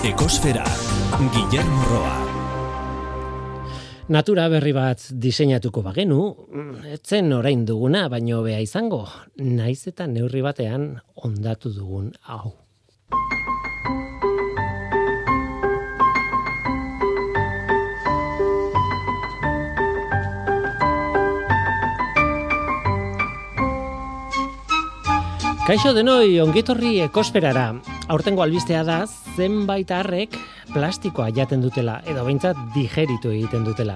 [0.00, 0.64] Ekosfera,
[1.28, 2.14] Guillermo Roa.
[4.08, 6.22] Natura berri bat diseinatuko bagenu,
[6.88, 9.02] etzen orain duguna baino bea izango,
[9.36, 10.94] naiz eta neurri batean
[11.28, 12.54] ondatu dugun hau.
[25.70, 27.68] Kaixo denoi, ongitorri ekosferara.
[28.10, 28.96] Aurtengo albistea da,
[29.36, 30.34] zenbait harrek
[30.72, 33.94] plastikoa jaten dutela, edo behintzat digeritu egiten dutela.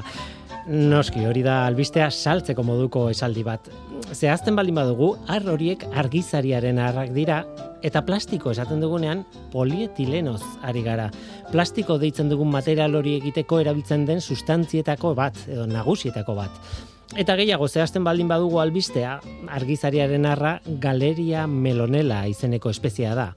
[0.71, 3.67] Noski, hori da albistea saltzeko moduko esaldi bat.
[4.15, 7.43] Zehazten baldin badugu, har horiek argizariaren harrak dira,
[7.83, 11.11] eta plastiko esaten dugunean polietilenoz ari gara.
[11.51, 16.67] Plastiko deitzen dugun material hori egiteko erabiltzen den sustantzietako bat, edo nagusietako bat.
[17.13, 19.19] Eta gehiago zehazten baldin badugu albistea,
[19.53, 23.29] argizariaren arra galeria melonela izeneko espezia da.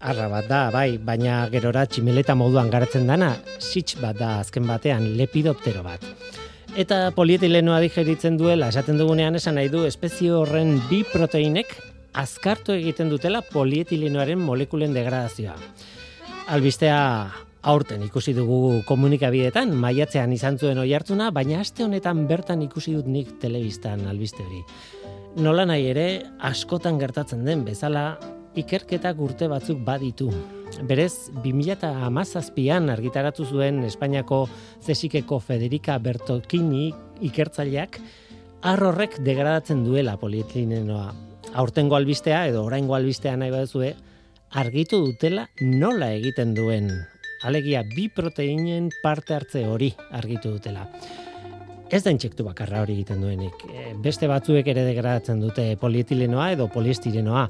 [0.00, 5.10] Arra bat da, bai, baina gerora tximeleta moduan garatzen dana, sitx bat da azken batean,
[5.18, 6.04] lepidoptero bat.
[6.78, 11.74] Eta polietilenoa digeritzen duela, esaten dugunean esan nahi du, espezio horren bi proteinek
[12.20, 15.56] azkartu egiten dutela polietilenoaren molekulen degradazioa.
[16.54, 17.00] Albistea
[17.62, 23.08] aurten ikusi dugu komunikabideetan, maiatzean izan zuen oi hartzuna, baina aste honetan bertan ikusi dut
[23.08, 24.62] nik telebistan albiste hori.
[25.44, 26.06] Nola nahi ere,
[26.40, 28.18] askotan gertatzen den bezala,
[28.58, 30.30] ikerketak urte batzuk baditu.
[30.88, 34.46] Berez, 2008an argitaratu zuen Espainiako
[34.82, 36.90] zesikeko Federica Bertokini
[37.28, 38.00] ikertzaileak,
[38.62, 41.12] arrorrek degradatzen duela polietilenoa.
[41.60, 43.94] Aurtengo albistea, edo oraingo albistea nahi baduzue,
[44.50, 46.90] argitu dutela nola egiten duen
[47.42, 50.86] alegia bi proteinen parte hartze hori argitu dutela.
[51.90, 53.64] Ez da intsektu bakarra hori egiten duenik.
[53.66, 57.48] E, beste batzuek ere degradatzen dute polietilenoa edo poliestirenoa.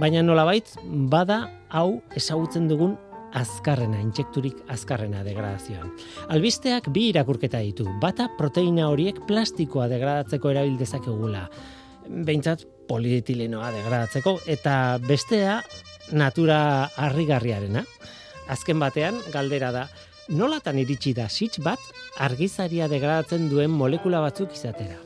[0.00, 0.70] Baina nolabait,
[1.12, 2.96] bada hau ezagutzen dugun
[3.36, 5.90] azkarrena, intsekturik azkarrena degradazioan.
[6.32, 7.86] Albisteak bi irakurketa ditu.
[8.00, 11.44] Bata proteina horiek plastikoa degradatzeko erabil dezakegula.
[12.08, 14.38] Behintzat polietilenoa degradatzeko.
[14.54, 15.60] Eta bestea
[16.12, 17.84] natura harrigarriarena
[18.48, 19.86] azken batean galdera da
[20.28, 21.80] nolatan iritsi da sitz bat
[22.20, 24.96] argizaria degradatzen duen molekula batzuk izatera.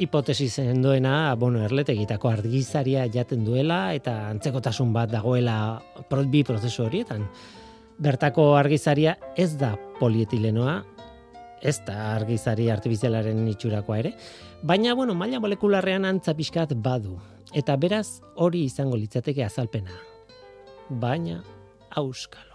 [0.00, 5.82] Hipotesi zen duena, bueno, erletegitako argizaria jaten duela eta antzekotasun bat dagoela
[6.32, 7.26] bi prozesu horietan.
[8.02, 10.80] Bertako argizaria ez da polietilenoa,
[11.62, 14.14] ez da argizari artifizialaren itxurakoa ere,
[14.62, 17.18] baina, bueno, maila molekularrean antza pixkat badu,
[17.54, 19.94] eta beraz hori izango litzateke azalpena.
[20.88, 21.42] Baina,
[21.96, 22.52] auskalo.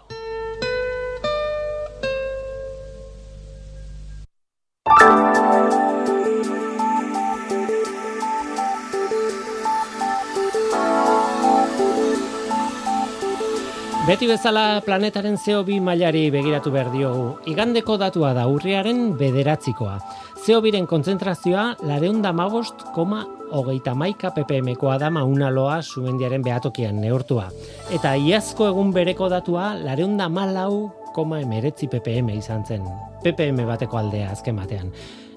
[14.08, 17.26] Beti bezala planetaren CO2 mailari begiratu behar diogu.
[17.52, 19.98] Igandeko datua da urriaren bederatzikoa.
[20.46, 27.50] CO2ren kontzentrazioa lareunda magost koma hogeita maika ppmkoa da maunaloa sumendiaren behatokian neurtua.
[27.92, 32.88] Eta iazko egun bereko datua lareunda malau koma emeretzi ppm izan zen.
[33.20, 34.88] ppm bateko aldea azken batean.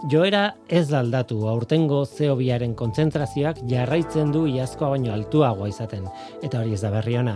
[0.10, 6.08] Joera ez aldatu aurtengo CO2aren kontzentrazioak jarraitzen du iazkoa baino altuagoa izaten.
[6.42, 7.36] Eta hori ez da berri ona.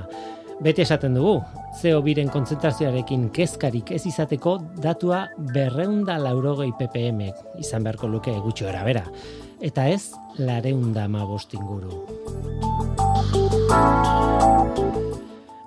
[0.63, 1.41] Beti esaten dugu,
[1.75, 7.25] zeo biren konzentrazioarekin kezkarik ez izateko datua berreunda laurogei ppm
[7.59, 9.03] izan beharko luke gutxo bera.
[9.59, 12.05] Eta ez, lareunda magostinguru.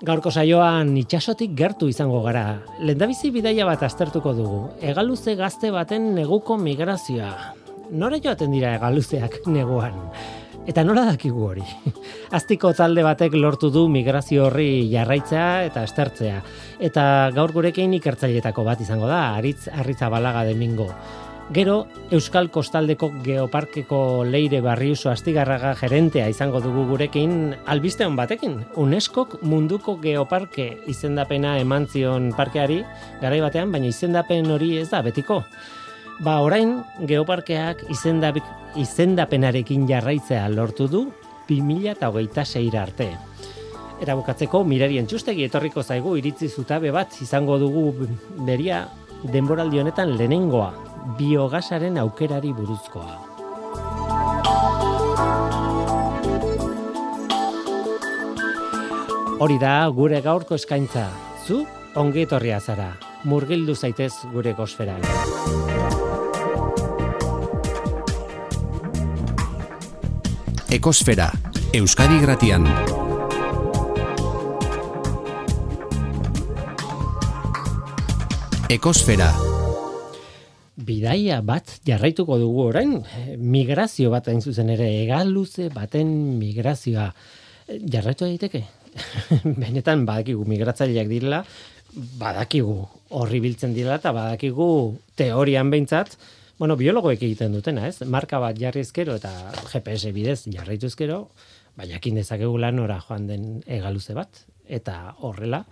[0.09, 2.63] Gaurko saioan itxasotik gertu izango gara.
[2.81, 4.61] Lendabizi bidaia bat aztertuko dugu.
[4.81, 7.33] Egaluze gazte baten neguko migrazioa.
[7.91, 10.01] Nora joaten dira egaluzeak neguan?
[10.69, 11.63] Eta nola dakigu hori?
[12.37, 16.43] Aztiko talde batek lortu du migrazio horri jarraitzea eta estertzea.
[16.91, 17.05] Eta
[17.37, 20.91] gaur gurekin ikertzailetako bat izango da, aritz arritza balaga demingo.
[21.57, 28.59] Gero, Euskal Kostaldeko Geoparkeko leire barriuso astigarraga gerentea izango dugu gurekin albisteon batekin.
[28.77, 32.83] UNESCOk munduko geoparke izendapena eman zion parkeari,
[33.23, 35.41] garai batean, baina izendapen hori ez da betiko.
[36.19, 38.43] Ba, orain, geoparkeak izendapik,
[38.75, 41.03] izendapenarekin jarraitzea lortu du
[41.47, 43.07] 2026 arte.
[44.03, 48.09] Erabukatzeko mirarien txustegi etorriko zaigu iritzi zutabe bat izango dugu
[48.47, 48.89] beria
[49.23, 50.73] denboraldi honetan lehenengoa,
[51.19, 53.15] biogasaren aukerari buruzkoa.
[59.39, 61.07] Hori da gure gaurko eskaintza.
[61.47, 61.63] Zu
[61.95, 62.91] ongi etorria zara.
[63.23, 65.03] Murgildu zaitez gure gosferan.
[70.69, 71.31] Ekosfera,
[71.73, 72.67] Euskadi Gratian.
[78.69, 79.31] Ekosfera.
[80.77, 82.93] Bidaia bat jarraituko dugu orain,
[83.41, 87.15] migrazio bat hain zuzen ere, egaluze baten migrazioa.
[87.89, 88.67] Jarraitu daiteke?
[89.65, 91.47] Benetan badakigu migratzaileak direla,
[92.21, 92.83] badakigu
[93.17, 94.69] horri biltzen direla eta badakigu
[95.17, 96.19] teorian behintzat,
[96.59, 98.03] bueno, biologoek egiten dutena, ez?
[98.03, 99.31] Marka bat jarri ezkero eta
[99.71, 101.21] GPS bidez jarraitu ezkero,
[101.79, 105.63] ba, jakin dezakegu lan ora joan den egaluze bat, eta horrela,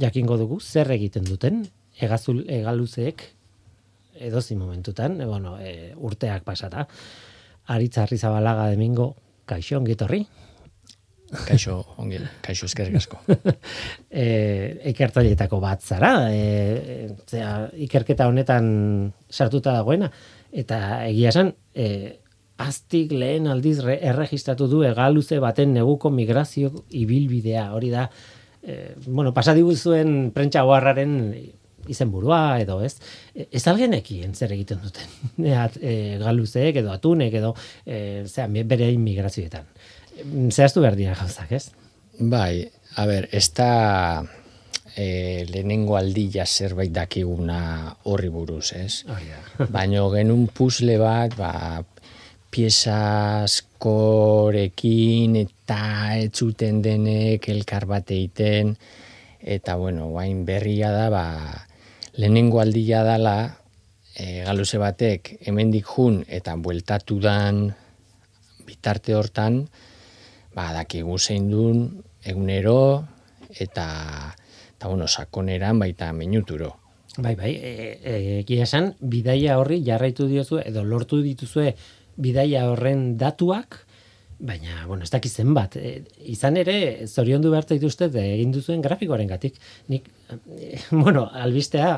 [0.00, 1.66] jakingo dugu zer egiten duten
[2.00, 3.26] egazul egaluzeek
[4.20, 6.86] edozi momentutan, e, bueno, e, urteak pasata.
[7.72, 9.14] Aritza Arrizabalaga Domingo,
[9.48, 10.24] kaixo ongitorri.
[11.30, 13.20] Kaixo ongi, kaixo eskerrik asko.
[14.22, 14.24] e,
[14.90, 18.66] ikertzaileetako bat zara, e, zera, ikerketa honetan
[19.30, 20.10] sartuta dagoena
[20.50, 21.86] eta egia esan, e,
[22.60, 28.08] aztik lehen aldiz erregistratu du egaluze baten neguko migrazio ibilbidea, hori da,
[28.62, 30.66] e, bueno, pasadigu zuen prentsa
[31.88, 32.98] izenburua edo ez.
[33.34, 35.16] Ez algenekien zer egiten duten.
[35.80, 37.54] E, galuzeek edo atunek edo
[37.86, 39.66] e, zean, bere immigrazioetan.
[40.50, 41.70] Zehaztu behar dira gauzak, ez?
[42.20, 44.22] Bai, a ber, ez da
[44.94, 49.04] e, lehenengo aldila zerbait dakiguna horri buruz, ez?
[49.08, 49.70] Oh, yeah.
[49.72, 51.82] Baina genun puzle bat, ba,
[52.50, 58.74] pieza askorekin eta etzuten denek elkar bat egiten,
[59.40, 61.26] eta bueno, guain berria da, ba,
[62.18, 63.36] lehenengo aldia dala
[64.16, 67.70] e, galuze batek hemendik jun eta bueltatu dan
[68.66, 69.62] bitarte hortan
[70.54, 73.04] ba dakigu zein duen egunero
[73.50, 73.86] eta
[74.76, 76.76] eta bueno sakoneran baita minuturo
[77.18, 81.74] bai bai e, e, esan bidaia horri jarraitu diozu edo lortu dituzue
[82.16, 83.86] bidaia horren datuak
[84.40, 85.74] Baina, bueno, ez dakiz zenbat.
[85.76, 86.00] E,
[86.32, 89.58] izan ere, zoriondu behar zaituzte egin duzuen grafikoaren gatik.
[89.92, 90.06] Nik,
[90.56, 91.90] e, bueno, albistea,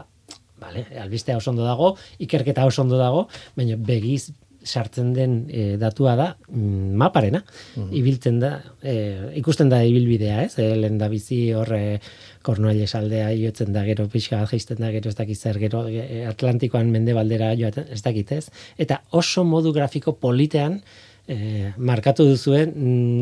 [0.58, 4.32] vale, albistea oso ondo dago, ikerketa oso ondo dago, baina begiz
[4.64, 7.42] sartzen den e, datua da mm, maparena,
[7.76, 8.94] mm ibiltzen da, e,
[9.38, 10.56] ikusten da ibilbidea, ez?
[10.58, 12.00] E, lehen da bizi horre
[12.42, 16.90] kornoaile saldea jotzen da gero pixka bat da gero ez dakiz zer gero e, Atlantikoan
[16.90, 18.44] mende baldera joaten ez dakit ez
[18.78, 20.80] eta oso modu grafiko politean
[21.28, 22.72] e, markatu duzuen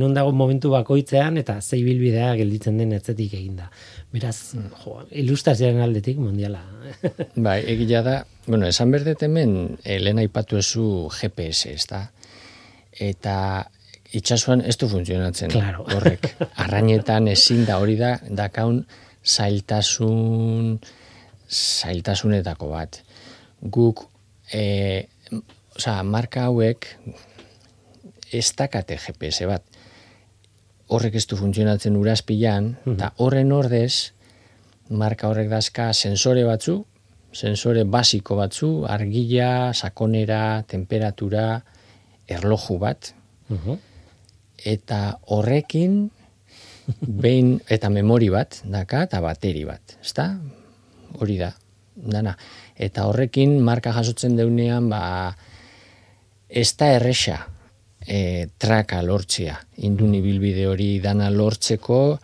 [0.01, 3.71] non dago momentu bakoitzean eta zei bilbidea gelditzen den etzetik eginda.
[4.11, 6.65] Beraz, jo, ilustrazioaren aldetik mundiala.
[7.47, 8.17] bai, egia da,
[8.49, 12.01] bueno, esan berdet hemen, Elena ipatu ezu GPS, ez da?
[12.91, 13.37] Eta
[14.19, 15.55] itxasuan ez du funtzionatzen.
[15.55, 15.87] Claro.
[15.95, 16.27] Horrek,
[16.65, 18.83] arrainetan ezin da hori da, dakaun
[19.23, 20.75] zailtasun,
[21.47, 23.03] zailtasunetako bat.
[23.62, 24.09] Guk,
[24.51, 25.07] e,
[25.79, 26.89] Osa, marka hauek,
[28.35, 29.70] ez dakate GPS bat.
[30.91, 32.97] Horrek ez du funtzionatzen urazpilan, mhm.
[32.97, 34.13] eta horren ordez,
[34.91, 36.81] marka horrek dazka sensore batzu,
[37.33, 41.61] sensore basiko batzu, argila, sakonera, temperatura,
[42.31, 43.13] erloju bat,
[43.49, 43.79] mhm.
[44.75, 45.01] eta
[45.31, 46.03] horrekin,
[47.23, 50.33] behin, eta memori bat, daka, eta bateri bat, ezta?
[51.21, 51.53] Hori da,
[51.95, 52.35] dana.
[52.81, 55.35] Eta horrekin, marka jasotzen deunean, ba,
[56.49, 57.45] ez da erresa,
[58.11, 59.57] e, traka lortzea.
[59.87, 62.19] Indun ibilbide hori dana lortzeko,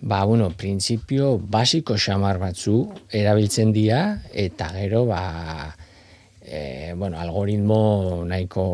[0.00, 2.76] ba, bueno, prinsipio basiko xamar batzu
[3.10, 5.74] erabiltzen dira, eta gero, ba,
[6.46, 8.64] e, bueno, algoritmo nahiko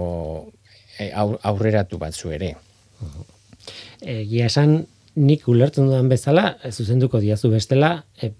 [0.98, 2.52] e, aurreratu batzu ere.
[4.04, 4.82] Egia esan,
[5.16, 8.30] nik ulertzen dudan bezala, zuzenduko diazu bestela, e,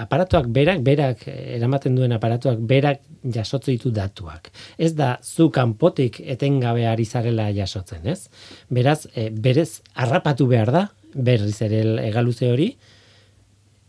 [0.00, 4.48] aparatuak berak, berak, eramaten duen aparatuak berak jasotze ditu datuak.
[4.78, 8.30] Ez da, zu kanpotik etengabe ari zarela jasotzen, ez?
[8.72, 12.72] Beraz, e, berez, harrapatu behar da, berriz ere egaluze hori,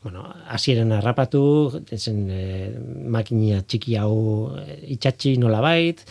[0.03, 2.41] bueno, hasieren harrapatu, esen e,
[3.09, 6.01] makinia txiki hau e, itxatxi nolabait,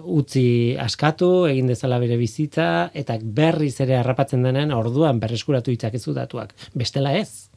[0.00, 0.44] utzi
[0.80, 6.56] askatu, egin dezala bere bizitza, eta berriz ere harrapatzen denean, orduan berreskuratu itzakezu datuak.
[6.72, 7.52] Bestela ez?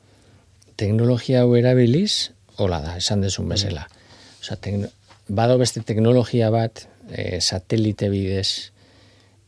[0.75, 3.87] Teknologia hau erabiliz, hola da, esan desun bezala.
[4.43, 4.59] Osa,
[5.31, 8.75] bado beste teknologia bat, e, satelite bidez,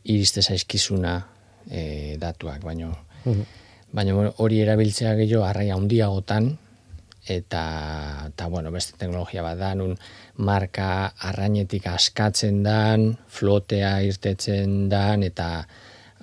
[0.08, 1.20] iriste zaizkizuna
[1.68, 2.96] e, datuak, baino...
[3.28, 3.57] Mm
[3.92, 6.56] baina hori erabiltzea gehiago arraia handiagotan
[7.28, 7.62] eta
[8.28, 9.96] eta bueno, beste teknologia bat da nun
[10.36, 15.66] marka arrainetik askatzen dan, flotea irtetzen dan eta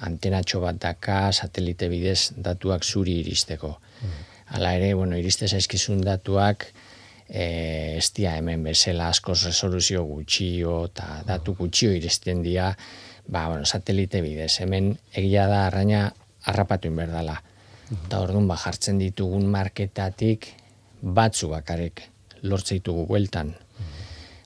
[0.05, 3.75] antenatxo bat daka satelite bidez datuak zuri iristeko.
[4.01, 4.24] Mm.
[4.65, 6.67] Ere, bueno, iriste zaizkizun datuak
[7.29, 12.69] e, ez dia hemen bezala askoz resoluzio gutxio eta datu gutxio iristen dia,
[13.27, 14.60] ba, bueno, satelite bidez.
[14.62, 16.07] Hemen egia da arraina
[16.45, 17.41] harrapatu inberdala.
[17.94, 20.48] Eta orduan ba jartzen ditugun marketatik
[21.01, 22.01] batzu bakarek
[22.42, 23.54] lortzeitugu bueltan.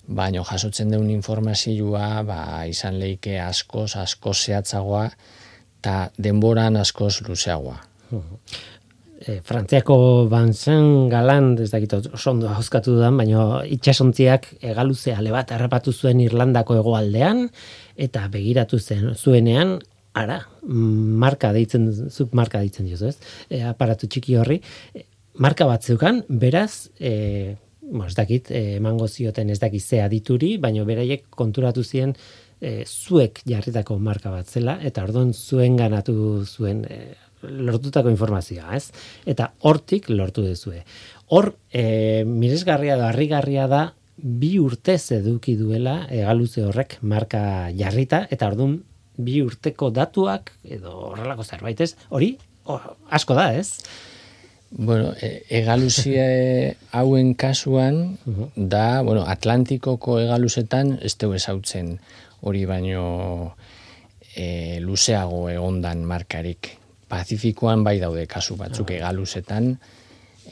[0.10, 5.06] Baina jasotzen duen informazioa, ba, izan leike askoz, askoz zehatzagoa,
[5.80, 7.78] eta denboran askoz luzeagoa.
[9.20, 15.52] E, Frantziako banzen galan, ez dakit oso ondo hauskatu dudan, baina itxasontziak egaluze ale bat
[15.52, 17.46] errapatu zuen Irlandako hegoaldean
[18.00, 19.78] eta begiratu zen zuenean,
[20.18, 23.18] ara, marka deitzen, zuk marka deitzen diozu, ez?
[23.50, 24.60] E, aparatu txiki horri,
[24.94, 25.06] e,
[25.40, 30.58] marka bat zeukan, beraz, e, bo, ez dakit, e, emango zioten ez dakit zea dituri,
[30.62, 32.16] baina beraiek konturatu ziren
[32.62, 37.00] e, zuek jarritako marka bat zela, eta orduan zuen ganatu zuen e,
[37.44, 38.90] lortutako informazioa, ez?
[39.30, 40.84] Eta hortik lortu dezue.
[41.32, 43.86] Hor, e, miresgarria da, harrigarria da,
[44.20, 47.42] bi urtez eduki duela egaluze horrek marka
[47.78, 48.82] jarrita, eta orduan
[49.20, 52.34] bi urteko datuak, edo horrelako zerbait ez, hori,
[53.10, 53.84] asko da, ez?
[54.72, 56.26] Bueno, e, egaluzie
[56.98, 58.18] hauen kasuan,
[58.56, 61.98] da, bueno, Atlantikoko egaluzetan, ez dugu ezautzen
[62.46, 63.56] hori baino
[64.36, 66.76] e, luzeago egondan markarik.
[67.10, 69.00] Pazifikoan bai daude kasu batzuk ah.
[69.00, 69.74] egaluzetan,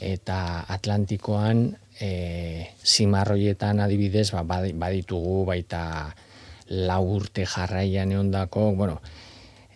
[0.02, 1.68] eta Atlantikoan
[2.00, 2.10] e,
[2.84, 5.82] zimarroietan adibidez ba, baditugu baita
[6.68, 9.00] lau urte jarraian eondako, bueno,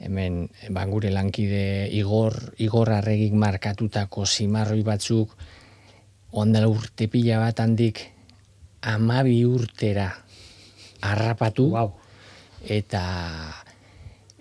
[0.03, 5.37] hemen ba, gure lankide igor, igor arregik markatutako zimarroi batzuk
[6.33, 8.03] ondala urte pila bat handik
[8.83, 10.09] amabi urtera
[11.03, 11.93] harrapatu wow.
[12.67, 13.03] eta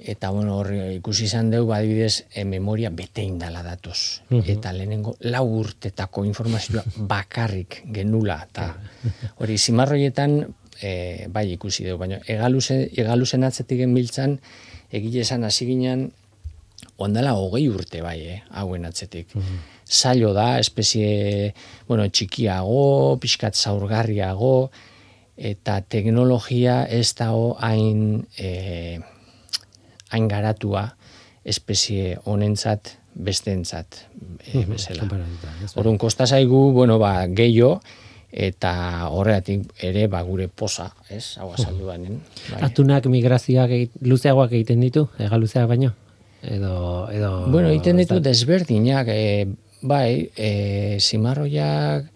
[0.02, 4.24] eta bueno, hor ikusi izan dugu adibidez e, memoria bete indala datoz.
[4.34, 8.40] Eta lehenengo lau urtetako informazioa bakarrik genula.
[8.50, 8.72] Eta
[9.44, 10.40] hori zimarroietan
[10.82, 14.40] e, bai ikusi dugu, baina egaluzen, egaluzen atzetik genbiltzan
[14.92, 16.10] egile esan hasi ginen
[17.02, 19.34] ondala hogei urte bai, eh, hauen atzetik.
[19.86, 21.54] Zailo da, espezie,
[21.88, 24.72] bueno, txikiago, pixkat zaurgarriago,
[25.38, 28.24] eta teknologia ez dago hain...
[28.38, 29.00] E,
[30.12, 30.90] hain garatua
[31.48, 34.02] espezie honentzat bestentzat
[34.44, 35.08] e, bezala.
[35.76, 37.78] Orduan kosta zaigu, bueno, ba, gehiago,
[38.32, 41.38] eta horregatik ere ba gure posa, ez?
[41.38, 42.22] Hau azaldu banen.
[42.50, 42.62] Bai.
[42.70, 43.76] Atunak migrazioak
[44.08, 45.94] luzeagoak egiten ditu, ega luzeak baino?
[46.42, 47.32] Edo, edo...
[47.52, 49.46] Bueno, egiten ditu desberdinak, e,
[49.86, 52.08] bai, e, simarroiak,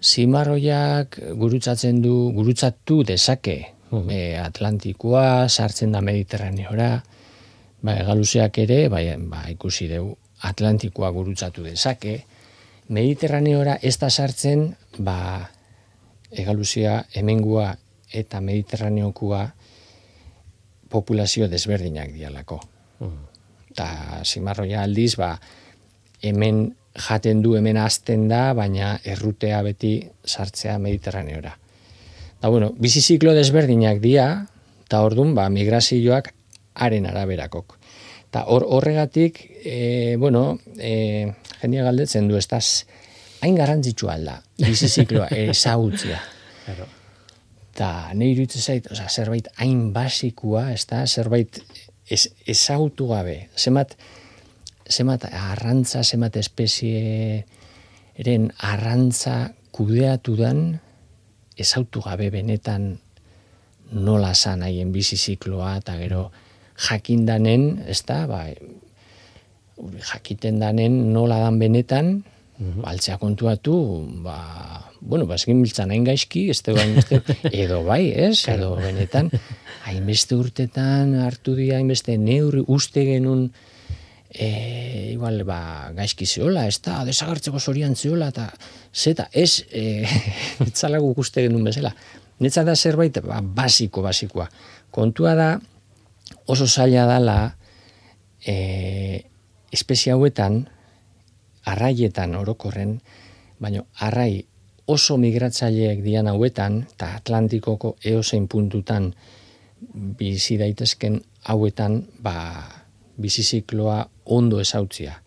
[0.00, 3.58] simarroiak gurutzatzen du, gurutzatu dezake,
[3.92, 6.90] e, Atlantikoa, sartzen da Mediterraneora,
[7.82, 10.16] ba, egaluzeak ere, bai, ba, ikusi dugu,
[10.48, 12.18] Atlantikoa gurutzatu dezake,
[12.88, 15.50] Mediterraneora ez da sartzen, ba,
[16.30, 17.72] egaluzia hemengua
[18.12, 19.42] eta Mediterraneokua
[20.88, 22.60] populazio desberdinak dialako.
[23.76, 25.34] Ta simarroia aldiz, ba,
[26.24, 31.54] hemen jaten du, hemen azten da, baina errutea beti sartzea Mediterraneora.
[32.40, 34.46] Da, bueno, bizi ziklo desberdinak dia,
[34.86, 36.32] eta ordun ba, migrazioak
[36.74, 37.76] haren araberakok.
[38.32, 42.48] Ta hor, horregatik, e, bueno, e, galdetzen du, ez
[43.42, 46.20] hain garrantzitsu alda, bizi zikloa, ezagutzia.
[46.64, 46.88] Claro.
[47.78, 51.60] Ta, nahi iruditzen zait, oza, zerbait hain basikua, ez da, zerbait
[52.10, 53.36] ez, ezagutu gabe.
[53.56, 53.94] Zemat,
[54.90, 57.44] zemat arrantza, zemat espezie
[58.18, 60.64] eren arrantza kudeatu dan,
[61.58, 62.96] ezautu gabe benetan
[63.92, 66.28] nola zan haien bizi zikloa eta gero
[66.88, 68.42] jakindanen, ez da, ba,
[69.78, 72.18] jakiten danen nola dan benetan,
[72.58, 72.84] mhm.
[72.84, 73.74] altzea kontuatu,
[74.24, 74.38] ba,
[75.00, 76.74] bueno, ba, eskin biltzan hain gaizki, ez da,
[77.52, 79.30] edo bai, ez, edo benetan,
[79.88, 83.48] hainbeste urtetan hartu dira, hainbeste neurri uste genun,
[84.30, 84.48] e,
[85.12, 88.48] igual, ba, gaizki zeola, ez da, desagartzeko zorian zeola, eta
[88.94, 90.04] zeta, ez, e,
[90.68, 91.94] etzalagu uste genuen bezala.
[92.38, 94.46] Netza da zerbait, ba, basiko, basikoa.
[94.94, 95.52] Kontua da,
[96.46, 97.38] oso zaila dala,
[98.46, 99.24] e,
[99.74, 100.62] espezie hauetan,
[101.66, 103.00] arraietan orokorren,
[103.60, 104.44] baina arrai
[104.88, 109.12] oso migratzaileek dian hauetan, eta Atlantikoko eosein puntutan
[110.18, 111.20] bizi daitezken
[111.52, 112.34] hauetan, ba,
[113.20, 115.18] bizizikloa ondo ezautzia.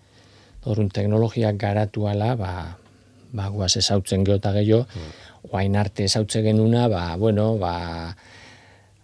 [0.65, 2.53] Horun teknologiak garatu ala, ba,
[3.33, 5.29] ba, guaz ezautzen geota gehiago, mm.
[5.51, 7.75] oain arte ezautze genuna, ba, bueno, ba,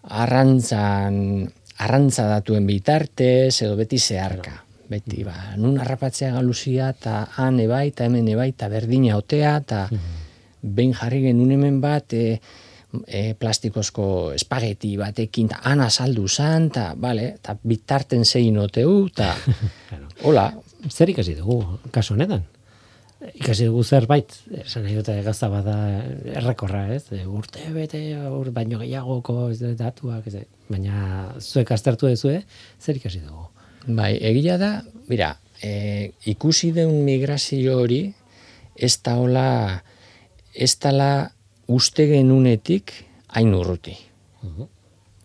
[0.08, 1.48] arrantzan,
[1.84, 4.64] arrantza datuen bitartez, edo beti zeharka.
[4.88, 9.88] Beti, ba, nun harrapatzea galuzia, eta han ebai, eta hemen ebai, eta berdina otea, eta
[9.92, 10.16] mm
[10.68, 12.40] behin jarri genuen hemen bat, e,
[13.06, 19.34] e, plastikozko espageti batekin, eta han azaldu zan, eta, bale, eta bitarten zein oteu, eta,
[20.28, 20.50] hola.
[20.90, 21.62] Zer ikasi dugu,
[21.94, 22.46] kaso honetan?
[23.34, 25.76] ikasi dugu zerbait, esan nahi dute gauza bada
[26.38, 27.08] errekorra, ez?
[27.12, 32.44] E, urte bete, ur, baino gehiagoko ez, datuak, ez, baina zuek aztertu dezue,
[32.80, 33.48] zer ikasi dugu?
[33.88, 35.30] Bai, egia da, mira,
[35.64, 38.02] e, ikusi den migrazio hori,
[38.76, 39.80] ez da hola,
[40.52, 41.30] ez la
[41.72, 42.92] uste genunetik
[43.32, 43.96] hain urruti.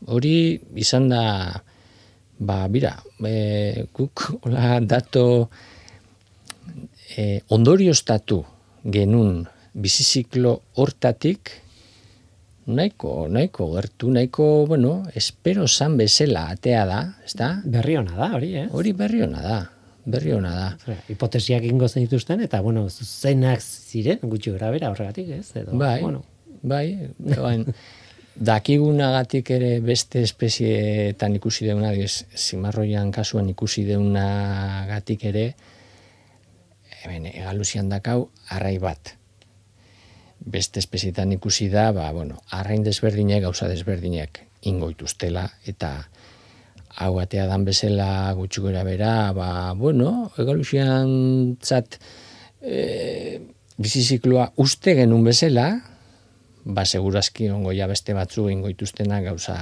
[0.06, 1.24] Hori izan da,
[2.38, 2.94] ba, bira,
[3.26, 5.50] e, guk, hola, dato,
[7.16, 8.44] e, ondorioztatu
[8.84, 9.42] genun
[9.74, 11.50] biziziklo hortatik,
[12.66, 17.54] nahiko, nahiko gertu, nahiko, bueno, espero san bezala atea da, ez da?
[17.64, 18.66] Berri hona da, hori, eh?
[18.70, 19.58] Hori berri hona da,
[20.04, 20.96] berri hona da.
[21.10, 25.50] hipotesiak ingo zen dituzten, eta, bueno, zenak ziren, gutxi gara bera horregatik, ez?
[25.58, 26.22] Edo, bai, bueno.
[26.62, 27.66] bai, bain,
[28.52, 35.48] dakigunagatik ere beste espezietan ikusi deuna, diz, zimarroian kasuan ikusi deunagatik ere,
[37.02, 39.16] hemen egaluzian dakau arrai bat.
[40.42, 45.92] Beste espezietan ikusi da, ba, bueno, arrain desberdinek, gauza desberdinek ingoituztela, eta
[47.02, 51.98] hau atea dan bezala gutxugera bera, ba, bueno, egaluzian zat
[52.60, 53.40] e,
[53.78, 55.66] bizizikloa uste genun bezala,
[56.64, 59.56] ba, segurazki ongo ja beste batzu ingoituztena gauza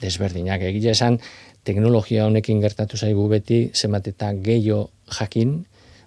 [0.00, 0.64] desberdinak.
[0.66, 1.20] Egile esan,
[1.64, 5.62] teknologia honekin gertatu zaigu beti, zemat eta gehiago jakin,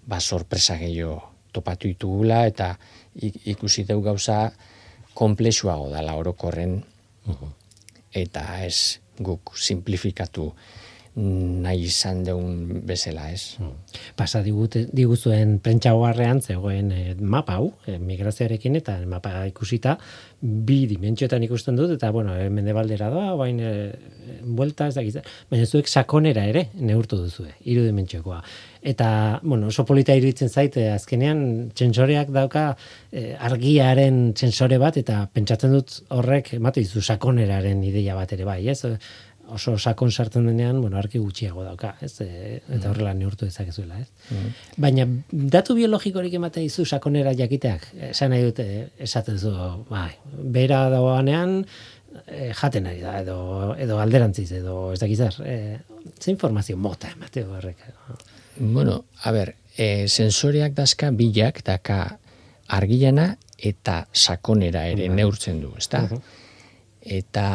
[0.08, 1.22] ba, sorpresa gehiago
[1.54, 2.76] topatu ditugula eta
[3.18, 4.52] ikusi deu gauza
[5.18, 6.80] komplexuago dala orokorren
[8.14, 10.52] eta ez guk simplifikatu
[11.18, 13.58] nahi izan deun bezala, ez?
[14.18, 19.96] Pasa digut, diguzuen prentsa hogarrean zegoen e, mapa hau, e, migrazioarekin eta mapa ikusita,
[20.42, 25.26] bi dimentsioetan ikusten dut, eta, bueno, e, mende baldera doa, bain, e, buelta, ez da
[25.50, 28.44] baina zuek sakonera ere neurtu duzue, iru dimentsiokoa.
[28.82, 32.68] Eta, bueno, oso polita iruditzen zaite, azkenean, txensoreak dauka
[33.50, 38.84] argiaren txensore bat, eta pentsatzen dut horrek, emate izu sakoneraren ideia bat ere bai, ez?
[39.48, 42.12] oso sakon sartzen denean, bueno, arki gutxiago dauka, ez?
[42.22, 42.28] E,
[42.60, 42.90] eta mm.
[42.92, 44.08] horrela neurtu dezakezuela, ez?
[44.34, 44.56] Mm.
[44.84, 45.06] Baina
[45.58, 48.68] datu biologikorik ematen dizu sakonera jakiteak, esan nahi dute,
[49.08, 49.54] esaten zu,
[49.90, 50.12] bai,
[50.58, 51.62] bera dagoanean
[52.26, 53.38] e, jaten ari da edo
[53.80, 55.80] edo alderantziz edo ez dakizar, e,
[56.20, 57.88] ze informazio mota emate horrek.
[58.60, 62.18] Bueno, a ber, e, sensoriak dazka bilak daka
[62.68, 65.16] argilana eta sakonera ere bai.
[65.16, 66.08] neurtzen du, ezta?
[67.02, 67.48] Eta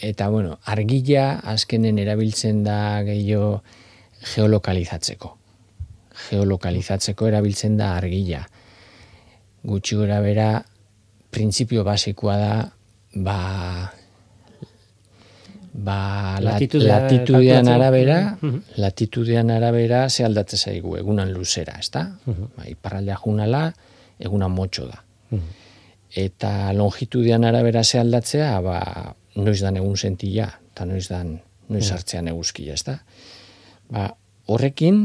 [0.00, 3.62] eta bueno, argila azkenen erabiltzen da gehiago
[4.34, 5.34] geolokalizatzeko.
[6.28, 8.44] Geolokalizatzeko erabiltzen da argila.
[9.64, 10.62] Gutxi gora bera,
[11.30, 12.52] printzipio basikoa da,
[13.14, 13.38] ba,
[15.78, 18.18] ba latitudean arabera,
[18.76, 22.04] latitudean arabera ze aldatze zaigu, egunan luzera, ez da?
[22.26, 23.68] Ba, iparraldea junala,
[24.18, 25.02] egunan motxo da.
[26.18, 28.78] Eta longitudean arabera ze aldatzea, ba,
[29.36, 31.36] noiz dan egun sentila, eta noiz dan
[31.68, 32.98] noiz hartzean eguzkia, ez da?
[33.92, 34.08] Ba,
[34.48, 35.02] horrekin,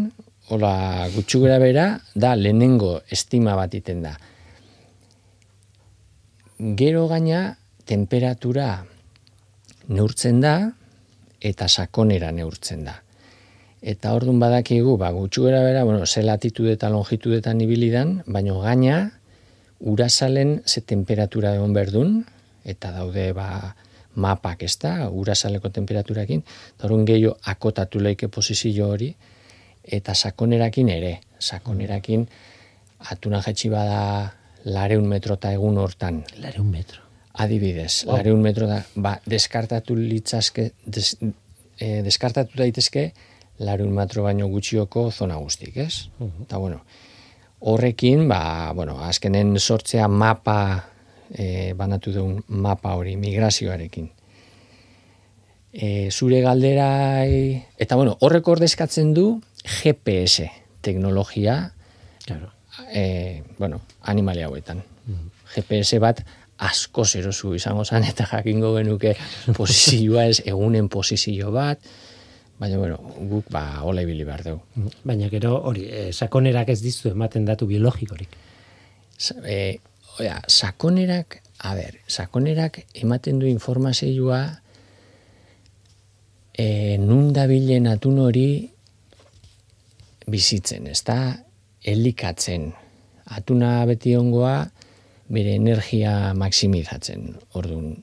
[0.50, 4.16] hola, gutxugera bera, da lehenengo estima bat iten da.
[6.80, 8.86] Gero gaina, temperatura
[9.88, 10.72] neurtzen da,
[11.44, 13.00] eta sakonera neurtzen da.
[13.84, 19.20] Eta ordun badakigu, ba, gutxugera bera, bueno, ze latitude eta longitudetan ibilidan, baino gaina,
[19.80, 22.22] urasalen ze temperatura egon berdun,
[22.64, 23.76] eta daude, ba,
[24.16, 26.44] mapak, ez da, urasaleko temperaturakin,
[26.76, 29.12] eta horren gehiago akotatu leike posizio hori,
[29.84, 32.28] eta sakonerakin ere, sakonerakin
[33.12, 34.04] atuna jetxi bada
[34.64, 36.24] lareun metro eta egun hortan.
[36.40, 37.03] Lareun metro.
[37.34, 38.14] Adibidez, oh.
[38.14, 41.16] lareun metro da, ba, deskartatu litzazke, des,
[41.82, 43.08] e, deskartatu daitezke,
[43.66, 46.10] lareun metro baino gutxioko zona guztik, ez?
[46.44, 46.84] Eta, bueno,
[47.66, 50.58] horrekin, ba, bueno, azkenen sortzea mapa
[51.32, 54.10] e, banatu duen mapa hori migrazioarekin.
[55.74, 60.50] E, zure galderai, eta bueno, horrek ordezkatzen du GPS
[60.86, 61.74] teknologia,
[62.28, 62.52] claro.
[62.92, 64.84] e, bueno, animali hauetan.
[65.08, 65.32] Mm.
[65.56, 66.22] GPS bat
[66.64, 69.16] asko zerozu izango zan eta jakingo genuke
[69.58, 71.80] posizioa ez egunen posizio bat,
[72.60, 73.00] baina bueno,
[73.30, 74.90] guk ba hola ibili behar dugu.
[75.04, 78.38] Baina gero hori, e, sakonerak ez dizu ematen datu biologikorik.
[79.44, 79.80] E,
[80.20, 84.44] oia, sakonerak, a ber, sakonerak ematen du informazioa
[86.54, 88.48] e, nun dabilen atun hori
[90.30, 91.20] bizitzen, ez da,
[91.84, 92.72] elikatzen.
[93.34, 94.58] Atuna beti ongoa,
[95.34, 97.34] bere energia maksimizatzen.
[97.58, 97.96] Orduan,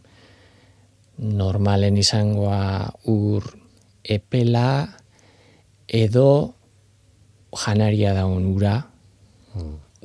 [1.20, 3.46] normalen izangoa ur
[4.04, 4.88] epela
[5.86, 6.30] edo
[7.64, 8.76] janaria daun ura,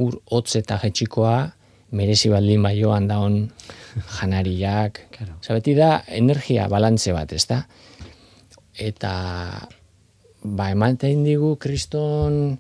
[0.02, 1.38] ur hotz eta jetxikoa
[1.96, 3.38] merezi baldin baioan daun
[4.18, 5.06] janariak.
[5.16, 5.38] Claro.
[5.40, 7.62] Osa, beti da energia balantze bat, ez da?
[8.76, 9.14] Eta
[10.44, 12.58] ba, ematen digu kriston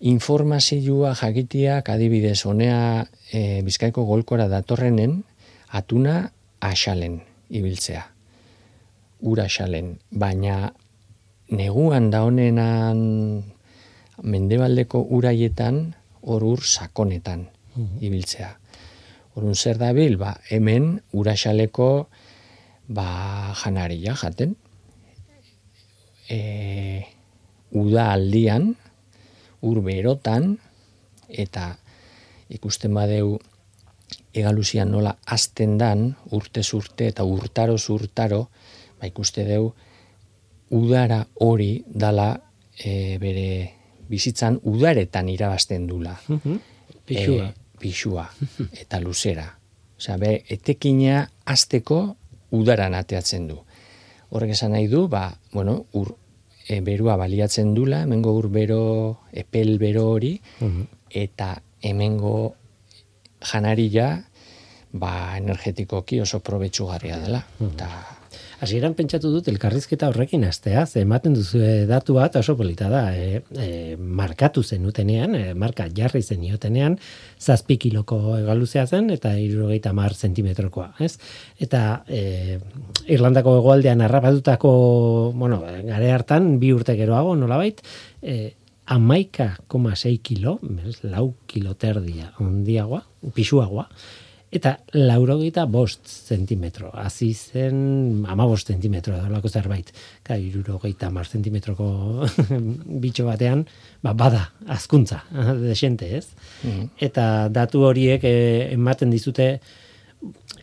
[0.00, 5.22] informazioa jakitiak adibidez honea e, bizkaiko golkora datorrenen
[5.68, 8.04] atuna asalen ibiltzea.
[9.20, 9.96] Ura asalen.
[10.10, 10.72] Baina
[11.48, 13.44] neguan da honenan
[14.22, 17.48] mendebaldeko uraietan hor ur sakonetan
[18.00, 18.56] ibiltzea.
[19.36, 22.08] Orun zer dabil, ba, hemen uraxaleko
[22.88, 24.56] ba, janaria jaten.
[26.32, 27.04] E,
[27.76, 28.74] uda aldian,
[29.62, 30.56] ur berotan,
[31.28, 31.76] eta
[32.52, 33.36] ikusten badeu
[34.36, 38.48] egaluzian nola azten dan, urte urte eta urtaro urtaro,
[39.00, 39.72] ba ikuste deu
[40.70, 42.34] udara hori dala
[42.76, 43.72] e, bere
[44.08, 46.16] bizitzan udaretan irabazten dula.
[47.06, 47.48] Pixua.
[47.48, 48.26] E, pixua
[48.72, 49.46] eta luzera.
[49.96, 52.16] Osea, be, etekina azteko
[52.56, 53.56] udaran ateatzen du.
[54.30, 56.12] Horrek esan nahi du, ba, bueno, ur,
[56.68, 58.82] e, berua baliatzen dula, hemengo ur bero,
[59.32, 60.34] epel bero hori,
[61.10, 62.54] eta hemengo
[63.40, 64.08] janaria,
[64.92, 67.42] ba, energetikoki oso probetsugarria dela.
[67.62, 67.90] Eta,
[68.64, 73.42] Hasieran pentsatu dut elkarrizketa horrekin hastea, ze ematen duzu datu bat oso polita da, e,
[73.52, 76.96] e, markatu zenutenean, e, marka jarri zeniotenean,
[77.38, 81.18] zazpi kiloko egaluzea zen, eta irurogeita mar zentimetrokoa, ez?
[81.60, 82.58] Eta e,
[83.12, 84.70] Irlandako egoaldean harrapatutako,
[85.36, 87.84] bueno, gare hartan, bi urte geroago, nolabait,
[88.22, 88.54] e,
[88.86, 90.60] amaika koma kilo,
[91.02, 93.02] lau kilo terdia, ondiagoa,
[93.34, 93.88] pisuagoa,
[94.52, 96.90] eta laurogeita bost zentimetro.
[96.94, 99.90] Hazi zen ama bost zentimetro edolako zerbait.
[100.26, 101.88] Ka, irurogeita mar zentimetroko
[103.02, 103.66] bitxo batean,
[104.02, 105.22] ba, bada, azkuntza,
[105.66, 106.26] desente ez.
[107.02, 109.85] Eta datu horiek eh, ematen dizute, mm,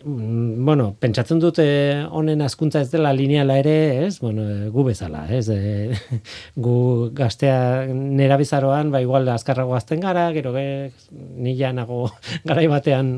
[0.05, 1.63] bueno, pentsatzen dute
[2.11, 4.17] honen azkuntza ez dela lineala ere, ez?
[4.19, 5.47] Bueno, eh, gu bezala, ez?
[5.49, 5.95] E,
[6.65, 6.75] gu
[7.15, 12.09] gaztea nera bizaroan, ba igual azkarrago azten gara, gero ge, nila nago
[12.49, 13.13] garai batean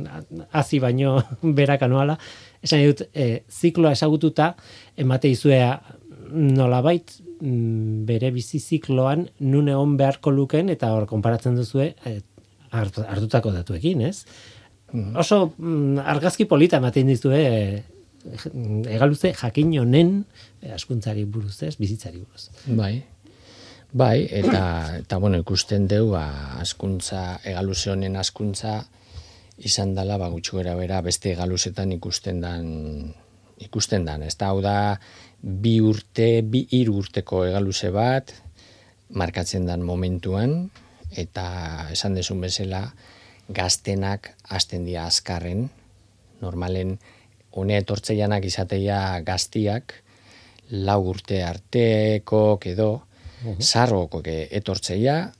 [0.52, 1.18] hasi baino
[1.60, 2.20] berak anuala.
[2.62, 4.54] Esan dut, e, zikloa esagututa,
[4.98, 5.74] emate izuea
[6.36, 11.92] nolabait mm, bere bizi zikloan nun egon beharko luken eta hor konparatzen duzue
[12.74, 14.26] hart- hartutako datuekin, ez?
[15.22, 17.84] Oso mm, argazki polita ematen dizue e,
[18.90, 20.16] egaluze jakin honen
[20.62, 21.76] e, askuntzari buruz, ez?
[21.78, 22.50] Bizitzari buruz.
[22.66, 23.04] bai,
[23.92, 24.64] bai, eta,
[25.02, 26.26] eta bueno, ikusten deu, ba,
[26.62, 28.80] askuntza, egaluze honen askuntza,
[29.58, 33.14] izan dela, ba, gara bera, beste egaluzetan ikusten dan,
[33.60, 35.00] ikusten dan, ez da, hau da,
[35.42, 38.34] bi urte, bi hiru urteko egaluze bat,
[39.10, 40.70] markatzen dan momentuan,
[41.16, 42.90] eta esan desun bezala,
[43.50, 45.70] gaztenak hasten dira azkarren,
[46.42, 46.98] normalen,
[47.56, 49.94] honea etortzeianak izateia gaztiak,
[50.72, 52.90] lau urte arteko edo,
[53.62, 55.32] zarroko etortzeia,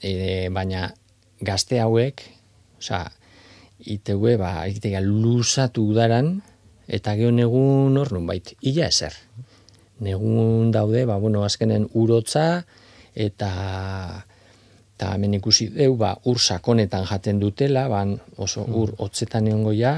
[0.00, 0.86] e, baina
[1.42, 2.22] gazte hauek,
[2.78, 3.10] osea,
[3.82, 6.36] iteue, ba, itegia luzatu udaran,
[6.86, 9.14] eta geho negun hor bait, ila ezer.
[10.02, 12.64] Negun daude, ba, bueno, azkenen urotza,
[13.14, 14.26] eta
[15.02, 19.96] eta hemen ikusi deu, ba, ur sakonetan jaten dutela, ban oso ur hotzetan egongo ja,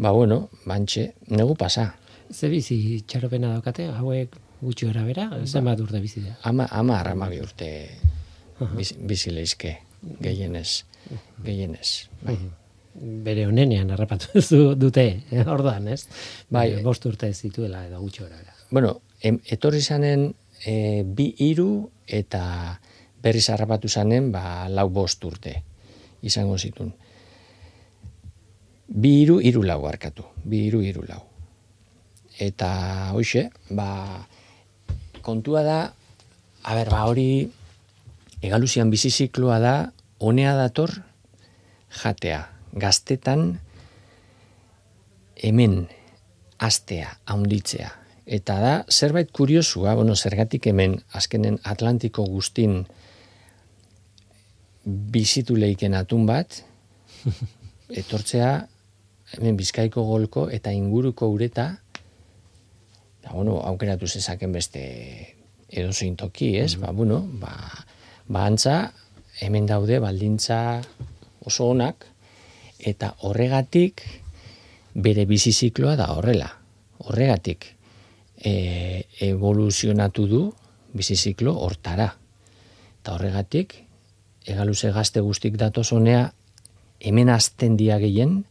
[0.00, 1.90] ba, bueno, bantxe, negu pasa.
[2.32, 6.38] Ze bizi txaropena daukate, hauek gutxi gara bera, zenbat urte bizi da.
[6.48, 7.68] Ama, ama arramabi urte
[8.78, 9.74] bizi, bizi leizke,
[10.24, 10.84] gehienez,
[11.44, 11.90] gehienez.
[12.24, 12.38] Bai.
[13.26, 16.06] Bere honenean harrapatu zu- dute, eh, ordan, ez?
[16.48, 16.78] Bai.
[16.86, 18.56] Bost urte zituela edo gutxi gara bera.
[18.70, 20.30] Bueno, em, etorri zanen
[20.64, 22.80] e, bi hiru eta
[23.22, 25.62] berriz harrapatu zanen ba, lau bost urte
[26.22, 26.92] izango zitun.
[28.90, 30.24] Bi hiru, hiru lau harkatu.
[30.44, 31.22] Bi hiru, hiru lau.
[32.40, 34.26] Eta hoxe, ba,
[35.22, 35.80] kontua da,
[36.64, 37.46] a ber, ba, hori
[38.42, 39.74] egaluzian bizi zikloa da,
[40.18, 40.96] honea dator
[42.02, 42.48] jatea.
[42.72, 43.60] Gaztetan
[45.36, 45.88] hemen
[46.58, 47.90] astea, haunditzea.
[48.30, 52.84] Eta da, zerbait kuriosua, bueno, zergatik hemen azkenen Atlantiko guztin
[54.84, 56.62] bizitu leiken atun bat,
[58.00, 58.52] etortzea
[59.36, 61.68] hemen bizkaiko golko eta inguruko ureta,
[63.20, 64.82] da, bueno, aukeratu zezaken beste
[65.70, 66.74] edozein toki, ez?
[66.80, 67.52] Ba, bueno, ba,
[68.28, 68.92] ba antza,
[69.40, 70.80] hemen daude baldintza
[71.46, 72.06] oso onak,
[72.80, 74.02] eta horregatik
[74.94, 76.48] bere bizi zikloa da horrela.
[77.00, 77.66] Horregatik
[78.44, 80.42] e, evoluzionatu du
[80.96, 82.08] bizi ziklo hortara.
[83.00, 83.76] Eta horregatik
[84.46, 86.30] egaluze gazte guztik datozonea,
[87.00, 88.44] hemen azten dia gehien,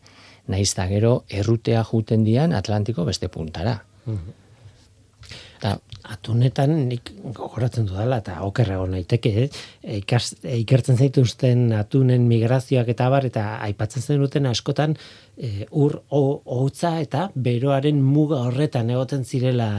[0.49, 3.84] naiz da gero errutea juten dian Atlantiko beste puntara.
[5.60, 5.74] Ta,
[6.08, 9.48] atunetan nik gogoratzen dudala eta okerrago naiteke, eh?
[10.00, 14.95] Ikas, ikertzen zaituzten atunen migrazioak eta bar eta aipatzen zen duten askotan
[15.36, 19.69] e, ur o- hotza eta beroaren muga horretan egoten zirela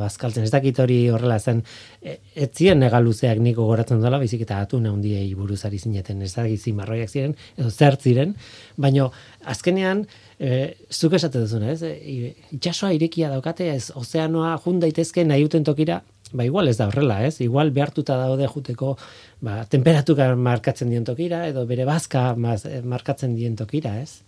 [0.00, 0.48] bazkaltzen.
[0.48, 1.62] Ez dakit hori horrela zen,
[2.00, 6.32] e, ez ziren negaluzeak nik gogoratzen dudala, baizik eta atun handiei buruz ari zineten, ez
[6.34, 8.32] dakit zimarroiak ziren, edo zer ziren,
[8.76, 9.10] baino
[9.44, 10.06] azkenean
[10.38, 11.82] e, zuk esate duzuna, ez?
[11.82, 16.88] E, itxasoa irekia daukate, ez ozeanoa jun daitezke nahi duten tokira, ba igual ez da
[16.90, 17.40] horrela, ez?
[17.44, 18.96] Igual behartuta daude juteko
[19.40, 24.22] ba, temperatura markatzen dien tokira, edo bere bazka eh, markatzen dien tokira, ez?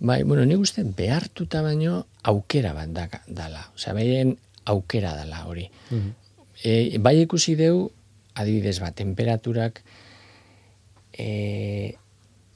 [0.00, 3.64] bai, bueno, nik uste behartuta baino aukera bat da, dala.
[3.74, 4.36] Osea, behien
[4.70, 5.66] aukera dala hori.
[6.62, 7.88] E, bai ikusi deu,
[8.38, 9.82] adibidez bat, temperaturak,
[11.18, 11.94] e,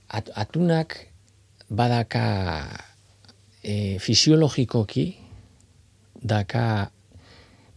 [0.09, 0.98] at, atunak
[1.73, 2.25] badaka
[3.65, 5.07] e, fisiologikoki,
[6.23, 6.91] daka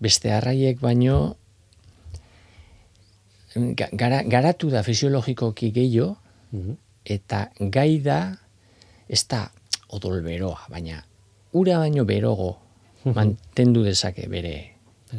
[0.04, 1.38] beste arraiek baino
[3.56, 6.16] ga- gara, garatu da fisiologikoki gehiago,
[7.06, 8.20] eta gai da,
[9.10, 9.46] ez da
[9.96, 11.02] odol beroa, baina
[11.56, 12.56] ura baino berogo
[13.06, 14.56] mantendu dezake bere,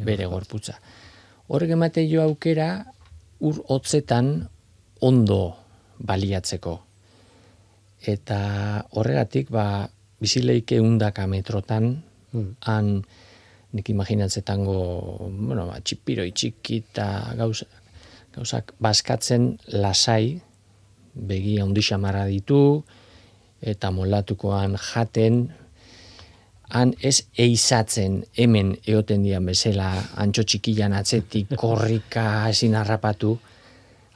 [0.05, 0.75] bere gorputza.
[1.47, 2.83] Horrek emate jo aukera
[3.39, 4.49] ur hotzetan
[5.01, 5.55] ondo
[5.99, 6.73] baliatzeko.
[8.05, 8.39] Eta
[8.93, 9.87] horregatik, ba,
[10.21, 12.03] bizileike undaka metrotan,
[12.65, 13.01] han
[13.73, 14.77] nik imaginatzetango,
[15.29, 17.07] bueno, ba, txipiroi txiki eta
[17.39, 17.67] gauza,
[18.35, 20.37] gauzak baskatzen lasai,
[21.17, 22.83] begi handi xamarra ditu,
[23.61, 25.47] eta molatukoan jaten,
[26.69, 33.37] han ez eizatzen hemen eoten dian bezala antxo txikian atzetik korrika ezin harrapatu,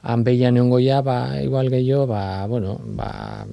[0.02, 3.46] han behian ongoia, ba, igual gehiago, ba, bueno, ba,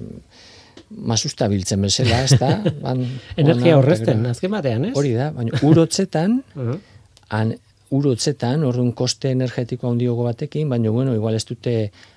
[0.90, 2.56] masusta biltzen bezala, ez da?
[2.82, 3.04] Ban,
[3.38, 4.94] Energia horrezten, azken batean, ez?
[4.98, 6.40] Hori da, baina urotzetan,
[7.36, 7.54] han
[7.94, 11.76] urotzetan, orduan koste energetiko handiogo batekin, baina, bueno, igual ez dute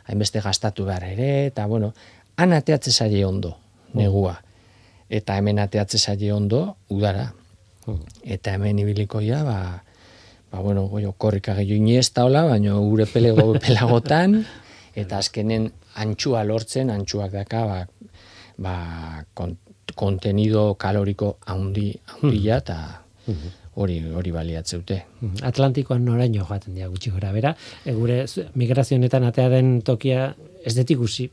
[0.10, 1.93] hainbeste gastatu behar ere, eta, bueno,
[2.38, 3.56] han ateatze zaie ondo,
[3.93, 4.39] negua.
[5.13, 7.30] Eta hemen ateatze zaie ondo, udara.
[8.24, 9.58] Eta hemen ibiliko ja, ba,
[10.54, 14.44] ba bueno, goio, korrika gehiago iniesta hola, baina gure pelego pelagotan,
[14.96, 17.80] eta azkenen antxua lortzen, antxuak daka, ba,
[18.62, 18.76] ba,
[19.34, 19.58] kon,
[19.98, 21.88] kontenido kaloriko handi,
[22.22, 22.78] handia, eta
[23.82, 25.00] hori hori baliatzeute.
[25.50, 27.56] Atlantikoan noraino joaten dira gutxi gora bera.
[27.86, 31.28] E, gure zu- migrazio honetan atea den tokia ez dut ikusi,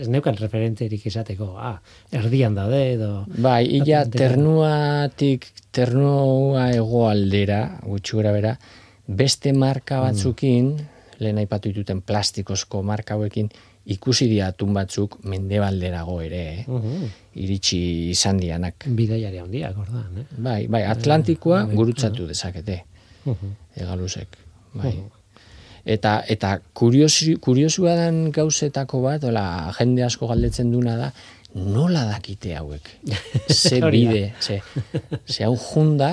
[0.00, 1.76] ez neukan referenterik esateko, ah,
[2.16, 3.10] erdian daude edo...
[3.36, 4.04] Bai, Atlantika.
[4.16, 8.54] ternuatik, ternua hegoaldera, gutxi gora bera,
[9.06, 10.72] beste marka batzukin,
[11.20, 13.50] lehen aipatu dituten plastikozko marka hauekin,
[13.90, 16.80] ikusi diatun batzuk mendebalderago ere, eh?
[17.40, 17.80] iritsi
[18.14, 18.88] izan dianak.
[18.96, 20.28] Bidaiari handiak, ordan, eh?
[20.36, 22.82] Bai, bai, Atlantikoa gurutzatu dezakete,
[23.76, 24.44] egalusek.
[24.76, 24.94] Bai.
[25.90, 29.44] Eta, eta kuriosi, kuriosua dan gauzetako bat, ola,
[29.78, 31.08] jende asko galdetzen duna da,
[31.54, 32.92] nola dakite hauek?
[33.50, 34.60] Ze bide, ze,
[35.26, 36.12] ze hau junda,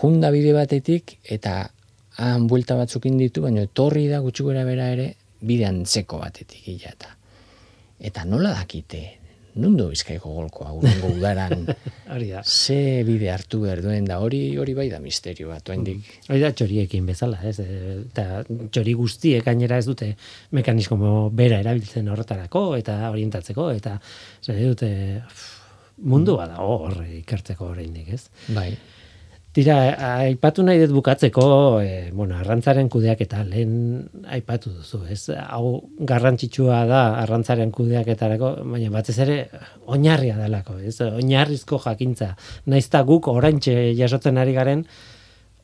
[0.00, 1.66] junda bide batetik, eta
[2.20, 6.94] han buelta batzukin ditu, baina etorri da gutxi gora bera ere, bide antzeko batetik ila
[6.94, 7.16] eta.
[8.00, 9.19] Eta nola dakite?
[9.58, 11.64] Nundo bizkaiko golkoa, urrengo udaran,
[12.14, 12.42] Hori da.
[12.46, 16.06] ze bide hartu behar duen da, hori hori bai da misterio bat, oendik.
[16.28, 17.56] Hori da txoriekin bezala, ez?
[17.58, 20.12] E, Eta txori guztiek gainera ez dute
[20.56, 23.96] mekanismo bera erabiltzen horretarako eta orientatzeko eta
[24.44, 24.90] zer dute
[25.26, 25.50] pff,
[26.06, 28.28] mundu bada hor ikertzeko oraindik, ez?
[28.54, 28.70] Bai.
[29.50, 29.76] Tira,
[30.22, 31.44] aipatu nahi dut bukatzeko,
[31.82, 33.72] e, bueno, arrantzaren kudeaketa lehen
[34.30, 35.24] aipatu duzu, ez?
[35.34, 39.38] Hau garrantzitsua da arrantzaren kudeaketarako, baina batez ere
[39.90, 41.00] oinarria delako, ez?
[41.02, 42.36] Oinarrizko jakintza.
[42.70, 44.84] Naizta guk oraintxe jasotzen ari garen,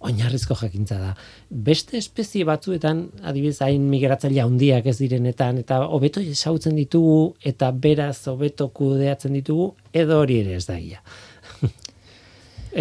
[0.07, 1.12] oinarrizko jakintza da.
[1.49, 8.18] Beste espezie batzuetan, adibidez, hain migratzaile handiak ez direnetan, eta hobeto esautzen ditugu, eta beraz
[8.35, 10.99] hobeto kudeatzen ditugu, edo hori ere ez da ia.
[10.99, 11.36] E,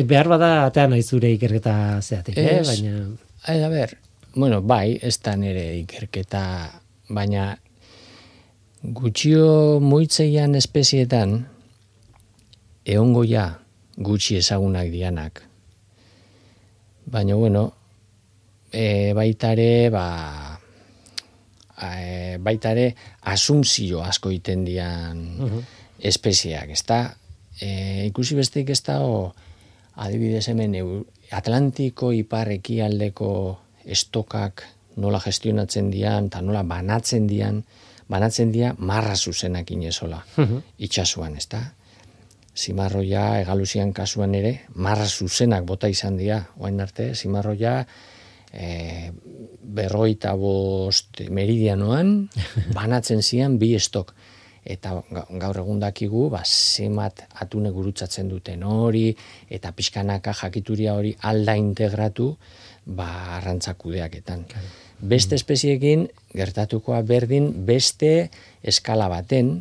[0.03, 2.60] behar bada atean nahi zure ikerketa zeatik, eh?
[2.60, 2.67] Ez.
[2.67, 3.05] baina...
[3.47, 3.95] Ai, a ber,
[4.36, 6.41] bueno, bai, ez da nire ikerketa,
[7.08, 7.53] baina
[8.84, 11.38] gutxio moitzeian espezietan,
[12.86, 13.47] eongo ja
[13.95, 15.43] gutxi ezagunak dianak.
[17.05, 17.69] Baina, bueno,
[18.73, 20.05] e, baitare, ba,
[21.79, 22.89] e, baitare
[23.31, 25.23] asunzio asko iten dian
[25.99, 26.99] espeziak, ezta?
[27.62, 29.31] E, ikusi besteik ez dago,
[29.95, 30.75] adibidez hemen
[31.31, 33.29] Atlantiko ipar ekialdeko
[33.86, 34.63] estokak
[35.01, 37.63] nola gestionatzen dian, eta nola banatzen dian,
[38.08, 40.21] banatzen dia marra zuzenak inezola,
[40.77, 41.62] itxasuan, ez da?
[42.55, 47.81] Zimarroia, egaluzian kasuan ere, marra zuzenak bota izan dira, oain arte, zimarroia,
[48.53, 49.12] e,
[49.75, 52.29] berroita bost meridianoan,
[52.77, 54.15] banatzen zian bi estok.
[54.65, 59.12] Eta gaur egun dakigu, ba, zemat atune gurutzatzen duten hori,
[59.49, 62.32] eta pixkanaka jakituria hori alda integratu,
[62.86, 64.45] ba, arrantzakudeaketan.
[65.06, 68.32] Beste espeziekin, gertatukoa berdin, beste
[68.63, 69.60] eskala baten,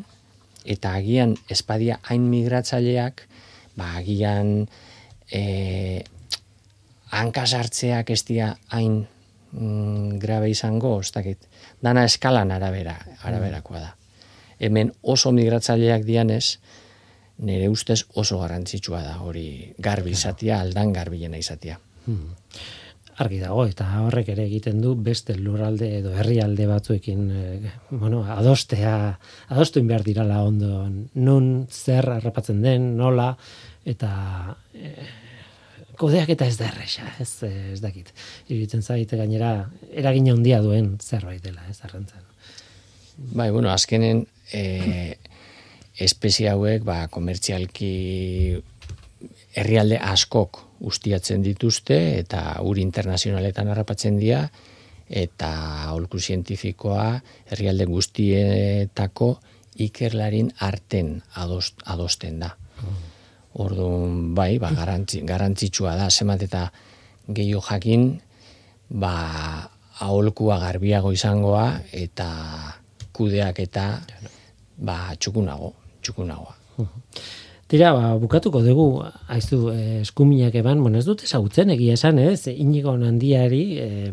[0.64, 3.26] eta agian espadia hain migratzaileak,
[3.76, 4.64] ba, agian
[5.28, 6.04] e,
[7.12, 9.02] hankasartzeak ez dira hain
[9.52, 11.44] mm, grabe izango, ez dakit,
[11.84, 13.92] dana eskalan arabera, araberakoa da.
[14.64, 16.58] Hemen oso migratzaileak dianez,
[17.44, 21.78] nire ustez oso garrantzitsua da, hori garbi izatia, aldan garbilena izatia.
[22.06, 22.32] Hmm.
[23.22, 28.94] Argi dago, eta horrek ere egiten du beste lurralde edo herrialde batzuekin eh, bueno, adostea,
[29.54, 33.28] adostu behar dirala ondo, nun zer harrapatzen den, nola,
[33.86, 34.10] eta
[34.74, 35.06] eh,
[36.00, 37.30] kodeak eta ez da erresa, ez,
[37.76, 38.10] ez dakit.
[38.48, 42.24] Iruditzen zaite gainera, eragin handia duen zerbait dela, ez arrentzen.
[43.14, 45.16] Bai, bueno, azkenen e,
[46.00, 47.94] espezie hauek, ba, komertzialki
[49.54, 54.42] herrialde askok ustiatzen dituzte eta ur internazionaletan harrapatzen dira
[55.08, 55.50] eta
[55.90, 57.06] aholku zientifikoa
[57.52, 59.36] herrialde guztietako
[59.74, 62.54] ikerlarin arten adost, adosten da.
[63.54, 66.66] Orduan, bai, ba, garantzi, garantzitsua da, zemat eta
[67.30, 68.08] gehiago jakin,
[68.90, 69.14] ba,
[70.02, 72.28] aholkua garbiago izangoa, eta
[73.14, 73.88] kudeak eta,
[74.76, 75.72] ba, txukunago,
[76.02, 76.54] txukunagoa.
[77.64, 78.84] Tira, ba, bukatuko dugu,
[79.32, 82.44] haiztu, eh, eskuminak eban, bueno, ez dut ezagutzen egia esan, ez?
[82.52, 84.10] Inigo handiari, eh,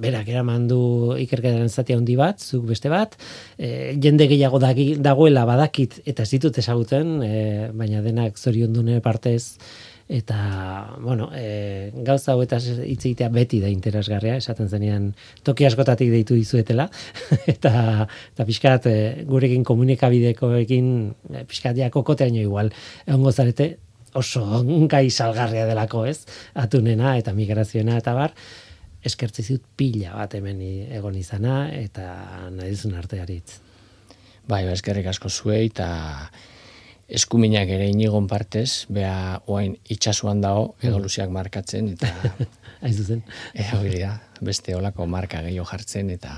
[0.00, 0.78] berak eraman du
[1.18, 3.16] ikerketaren zati handi bat, zuk beste bat,
[3.58, 9.58] eh, jende gehiago dagoela badakit, eta ez ditut ezagutzen, eh, baina denak zorion dune partez,
[10.08, 15.12] eta bueno, e, gauza hauetaz hitz egitea beti da interesgarria, esaten zenean
[15.42, 16.90] toki askotatik deitu dizuetela
[17.54, 20.92] eta eta pixkat e, gurekin komunikabidekoekin
[21.32, 22.70] e, pixkat ja kokoteaino igual
[23.06, 23.70] egongo zarete
[24.14, 24.44] oso
[24.88, 26.24] gai salgarria delako, ez?
[26.54, 28.36] Atunena eta migrazioena eta bar
[29.04, 30.60] eskertzi zut pila bat hemen
[30.96, 32.06] egon izana eta
[32.54, 33.60] nahi artearitz.
[34.48, 35.88] Bai, ba, eskerrik asko zuei eta
[37.14, 42.10] eskuminak ere inigon partez, bea oain itxasuan dago, edo luziak markatzen, eta...
[42.84, 43.22] Aizu zen.
[43.54, 43.64] E,
[44.00, 46.34] da, beste olako marka gehiago jartzen, eta...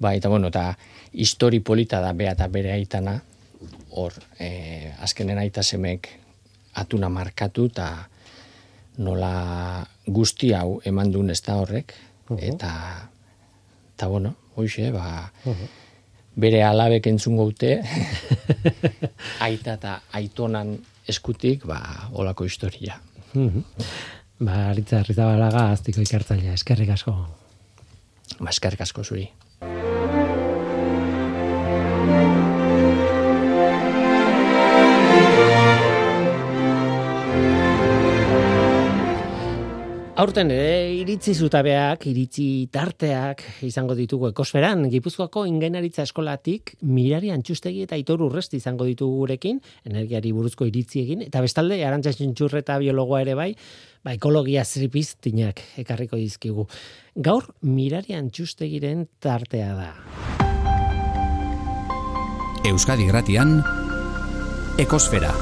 [0.00, 0.74] Ba, eta bueno, eta
[1.12, 3.18] histori polita da bea eta bere aitana,
[3.94, 6.10] hor, e, azkenen aita semek
[6.80, 7.88] atuna markatu, eta
[8.98, 11.96] nola guzti hau eman duen ez da horrek,
[12.38, 12.74] eta...
[13.94, 15.30] Eta, bueno, hoxe, ba
[16.36, 17.76] bere alabek entzun gaute,
[19.46, 20.74] aita eta aitonan
[21.08, 21.80] eskutik, ba,
[22.12, 22.98] olako historia.
[23.34, 23.64] Mhm.
[24.44, 27.16] ba, aritza, rizabalaga, aztiko ikertzailea, eskerrik asko.
[28.38, 29.28] Ba, eskerrik asko zuri.
[40.14, 47.98] Aurten ere iritzi zutabeak, iritzi tarteak izango ditugu ekosferan, Gipuzkoako ingenaritza eskolatik mirari antxustegi eta
[47.98, 49.58] itor urresti izango ditugu gurekin,
[49.90, 53.48] energiari buruzko iritzi egin, eta bestalde, arantza txintxurreta biologoa ere bai,
[54.06, 56.68] ba, ekologia zripiztinak ekarriko dizkigu.
[57.18, 59.90] Gaur, mirari antxustegiren tartea da.
[62.70, 63.58] Euskadi gratian,
[64.78, 65.34] ekosfera.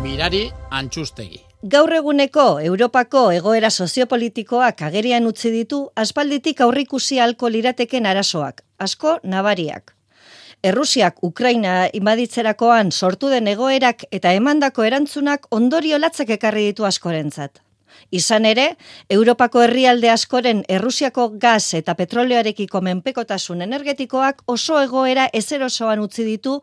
[0.00, 1.47] Mirari antxustegi.
[1.66, 9.90] Gaur eguneko Europako egoera soziopolitikoak agerian utzi ditu aspalditik aurrikusi alko lirateken arasoak, asko nabariak.
[10.62, 17.58] Errusiak Ukraina imaditzerakoan sortu den egoerak eta emandako erantzunak ondorio latzak ekarri ditu askorentzat.
[18.10, 18.78] Izan ere,
[19.12, 26.54] Europako herrialde askoren Errusiako gaz eta petroleoarekiko menpekotasun energetikoak oso egoera ezerosoan utzi ditu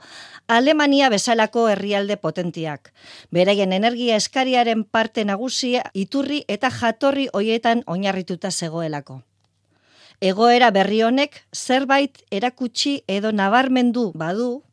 [0.48, 2.92] Alemania bezalako herrialde potentiak.
[3.30, 9.22] Beraien energia eskariaren parte nagusia iturri eta jatorri hoietan oinarrituta zegoelako.
[10.22, 14.64] Egoera berri honek zerbait erakutsi edo nabarmendu badu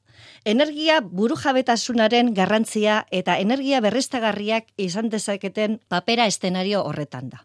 [0.45, 7.45] energia burujabetasunaren garrantzia eta energia berreztagarriak izan dezaketen papera estenario horretan da.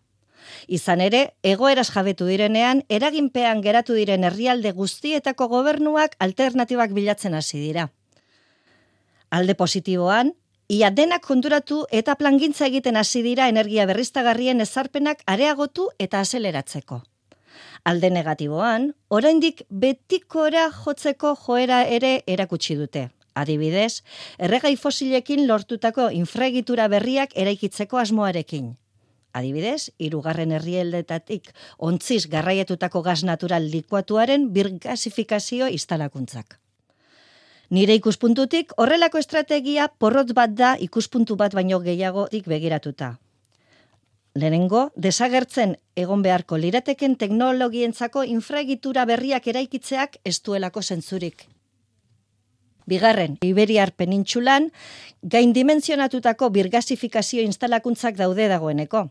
[0.67, 7.89] Izan ere, egoeraz jabetu direnean, eraginpean geratu diren herrialde guztietako gobernuak alternatibak bilatzen hasi dira.
[9.29, 10.33] Alde positiboan,
[10.67, 17.03] ia denak konturatu eta plangintza egiten hasi dira energia berriztagarrien ezarpenak areagotu eta azeleratzeko.
[17.83, 23.09] Alde negatiboan, oraindik betikora jotzeko joera ere erakutsi dute.
[23.37, 24.03] Adibidez,
[24.39, 28.75] erregai fosilekin lortutako infraegitura berriak eraikitzeko asmoarekin.
[29.37, 36.57] Adibidez, hirugarren herrieldetatik ontziz garraietutako gas natural likuatuaren birgasifikazio instalakuntzak.
[37.69, 43.17] Nire ikuspuntutik, horrelako estrategia porrot bat da ikuspuntu bat baino gehiagotik begiratuta.
[44.37, 51.47] Lehenengo, desagertzen egon beharko lirateken teknologientzako infraegitura berriak eraikitzeak ez duelako zentzurik.
[52.87, 54.69] Bigarren, Iberiar penintxulan,
[55.21, 59.07] gain dimensionatutako birgasifikazio instalakuntzak daude dagoeneko.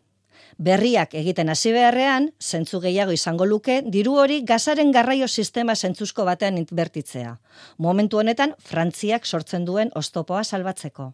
[0.57, 6.57] Berriak egiten hasi beharrean, zentzu gehiago izango luke, diru hori gazaren garraio sistema zentzuzko batean
[6.63, 7.37] inbertitzea.
[7.77, 11.13] Momentu honetan, Frantziak sortzen duen oztopoa salbatzeko.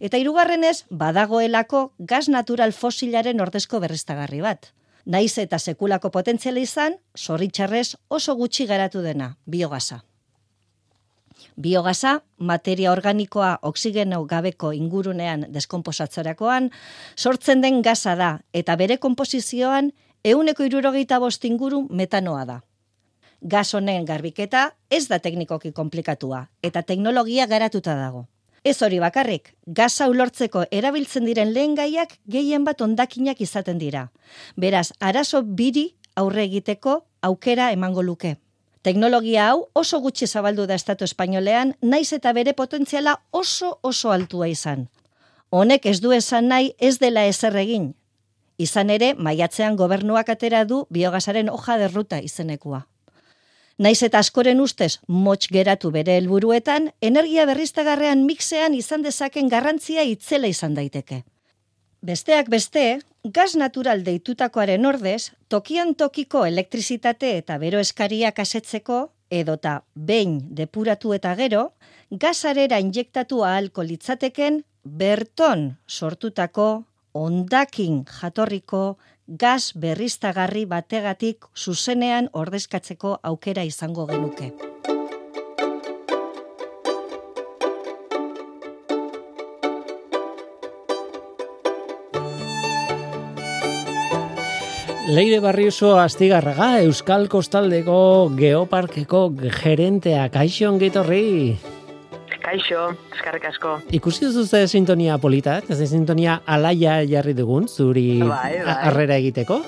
[0.00, 4.70] Eta hirugarrenez, badagoelako gas natural fosilaren ordezko berriztagarri bat.
[5.06, 10.04] Naiz eta sekulako potentziala izan, zorritxarrez oso gutxi geratu dena, biogasa.
[11.56, 16.70] Biogasa, materia organikoa oksigeno gabeko ingurunean deskomposatzerakoan,
[17.16, 19.92] sortzen den gaza da, eta bere komposizioan
[20.24, 22.60] euneko irurogeita bost inguru metanoa da.
[23.40, 28.26] Gaz honen garbiketa ez da teknikoki komplikatua, eta teknologia garatuta dago.
[28.64, 34.08] Ez hori bakarrik, gaza ulortzeko erabiltzen diren lehen gaiak gehien bat ondakinak izaten dira.
[34.56, 38.36] Beraz, arazo biri aurre egiteko aukera emango luke.
[38.82, 44.48] Teknologia hau oso gutxi zabaldu da estatu espainolean, naiz eta bere potentziala oso oso altua
[44.48, 44.88] izan.
[45.50, 47.94] Honek ez du esan nahi ez dela ezer egin.
[48.58, 52.86] Izan ere, maiatzean gobernuak atera du biogasaren hoja derruta izenekua.
[53.78, 60.50] Naiz eta askoren ustez motx geratu bere helburuetan, energia berriztagarrean mixean izan dezaken garrantzia itzela
[60.50, 61.20] izan daiteke.
[62.02, 68.98] Besteak beste, gas natural deitutakoaren ordez, tokian tokiko elektrizitate eta bero eskariak asetzeko,
[69.30, 71.62] edota behin depuratu eta gero,
[72.10, 76.68] gasarera injektatu ahalko litzateken berton sortutako
[77.14, 78.98] ondakin jatorriko
[79.28, 84.52] gas berriztagarri bategatik zuzenean ordezkatzeko aukera izango genuke.
[95.08, 101.67] Leire Barriuso Astigarraga, Euskal Kostaldeko Geoparkeko gerentea, kaixo ongitorri.
[102.48, 103.74] Kaixo, eskarrik asko.
[103.92, 108.76] Ikusi duzu ze sintonia polita, ez sintonia alaia jarri dugun, zuri bai, bai.
[108.88, 109.58] arrera egiteko.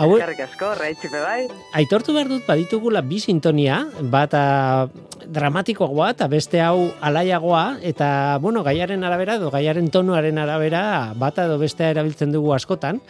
[0.00, 1.42] Hau, eskarrik asko, raitzipe bai.
[1.76, 3.82] Aitortu behar dut baditugula bi sintonia,
[4.14, 4.88] bata
[5.28, 11.58] dramatikoagoa eta beste hau alaiagoa, eta bueno, gaiaren arabera edo gaiaren tonuaren arabera bata edo
[11.60, 13.02] bestea erabiltzen dugu askotan.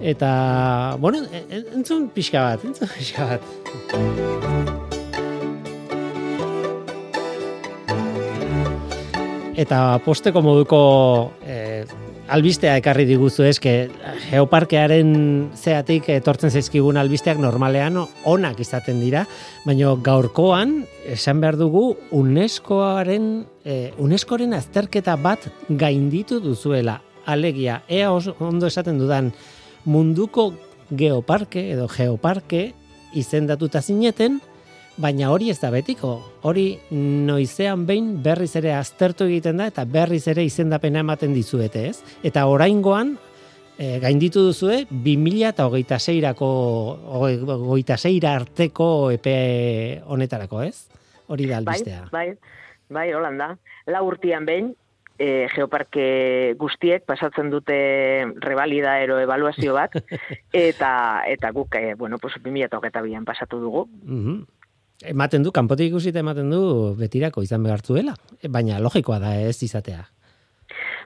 [0.00, 4.84] Eta, bueno, entzun pixka bat, entzun pixka bat.
[9.56, 10.78] Eta posteko moduko
[11.48, 11.86] eh,
[12.28, 13.70] albistea ekarri diguzu eske
[14.26, 15.14] geoparkearen
[15.56, 17.96] zeatik etortzen zaizkigun albisteak normalean
[18.28, 19.22] onak izaten dira,
[19.64, 21.86] baina gaurkoan esan behar dugu
[22.18, 23.30] UNESCOaren
[23.64, 27.00] eh, UNESCOren azterketa bat gainditu duzuela.
[27.24, 29.32] Alegia, ea ondo esaten dudan,
[29.88, 30.50] munduko
[30.92, 32.68] geoparke edo geoparke
[33.16, 34.36] izendatuta zineten,
[34.96, 36.16] baina hori ez da betiko.
[36.46, 42.00] Hori noizean behin berriz ere aztertu egiten da eta berriz ere izendapena ematen dizuete, ez?
[42.26, 43.16] Eta oraingoan
[43.78, 46.48] e, gainditu duzue 2000 eta hogeita zeirako
[47.20, 49.36] hogeita zeira arteko epe
[50.06, 50.88] honetarako, ez?
[51.28, 52.08] Hori da bai, albistea.
[52.12, 53.52] Bai, bai, bai, holanda.
[53.90, 54.72] La urtian behin,
[55.18, 57.76] e, geoparke guztiek pasatzen dute
[58.44, 59.96] revalida ero evaluazio bat,
[60.52, 60.90] eta
[61.28, 63.88] eta guk, e, bueno, pues, 2008an pasatu dugu.
[64.04, 64.55] Mm
[65.04, 66.60] Ematen du, kanpotik ikusita ematen du
[66.96, 68.14] betirako izan behartzuela,
[68.48, 70.06] baina logikoa da ez izatea.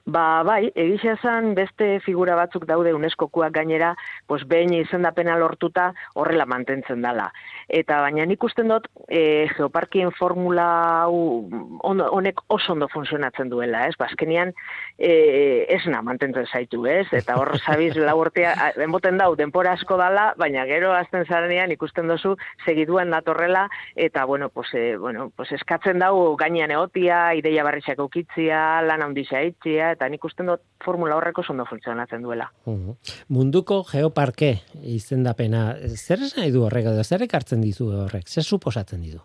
[0.06, 3.92] Ba, bai, egisa esan beste figura batzuk daude UNESCOkoak gainera,
[4.26, 7.28] pues behin izendapena lortuta horrela mantentzen dala.
[7.68, 13.94] Eta baina nik usten dut e, geoparkien formula honek oso ondo funtzionatzen duela, ez?
[14.00, 14.64] Bazkenian ba,
[14.98, 17.06] e, esna mantentzen zaitu, ez?
[17.12, 22.36] Eta hor zabiz laurtea, denboten dau, denpora asko dala, baina gero azten zarenean ikusten dozu
[22.64, 28.80] segiduen datorrela, eta bueno, pues, e, bueno, pues eskatzen dau gainean egotia, ideia barritxak ukitzia,
[28.86, 29.44] lan handisa
[29.96, 32.50] eta nik usten dut formula horreko ondo funtzionatzen duela.
[33.28, 39.02] Munduko geoparke izendapena, zer esan nahi du horrek edo zer ekartzen dizu horrek, zer suposatzen
[39.02, 39.20] dizu?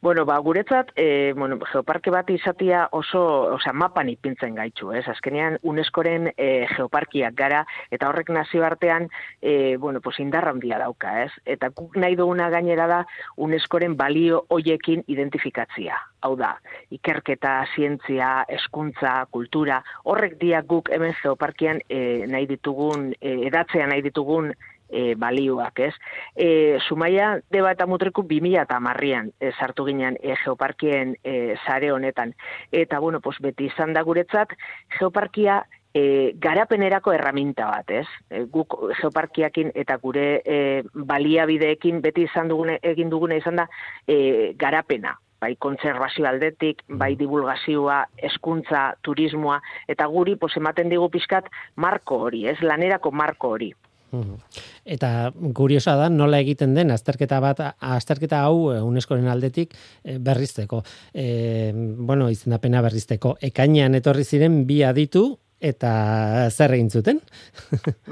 [0.00, 3.20] Bueno, ba, guretzat, e, bueno, geoparke bat izatia oso,
[3.56, 5.02] osea, mapan ipintzen gaitxu, ez?
[5.10, 9.08] Azkenean, UNESCOren e, geoparkiak gara, eta horrek nazio artean,
[9.42, 11.32] e, bueno, pues indarra handia dauka, ez?
[11.44, 13.00] Eta guk nahi duguna gainera da,
[13.42, 15.98] UNESCOren balio hoiekin identifikatzia.
[16.22, 16.54] Hau da,
[16.94, 24.06] ikerketa, zientzia, eskuntza, kultura, horrek dia guk hemen geoparkian e, nahi ditugun, e, edatzea nahi
[24.06, 24.54] ditugun
[24.88, 25.94] e, balioak, ez?
[26.34, 31.92] E, Zumaia deba eta mutreku 2000 eta marrian e, sartu ginen e, geoparkien e, sare
[31.92, 32.34] honetan.
[32.72, 34.54] Eta, bueno, pues, beti izan da guretzat,
[34.98, 35.62] geoparkia
[35.94, 38.06] e, garapenerako erraminta bat, ez?
[38.30, 40.58] E, guk geoparkiakin eta gure e,
[40.94, 43.68] baliabideekin beti izan dugune, egin dugune izan da
[44.06, 51.46] e, garapena, bai kontserbazio aldetik, bai divulgazioa, eskuntza, turismoa, eta guri pos, ematen digu pizkat
[51.76, 53.72] marko hori, ez lanerako marko hori.
[54.88, 55.10] Eta
[55.54, 60.82] kuriosa da nola egiten den azterketa bat azterketa hau eh, UNESCOren aldetik eh, berrizteko.
[61.12, 63.36] E, bueno, izendapena berrizteko.
[63.50, 65.26] Ekainean etorri ziren bi aditu
[65.60, 67.20] eta zer egin zuten?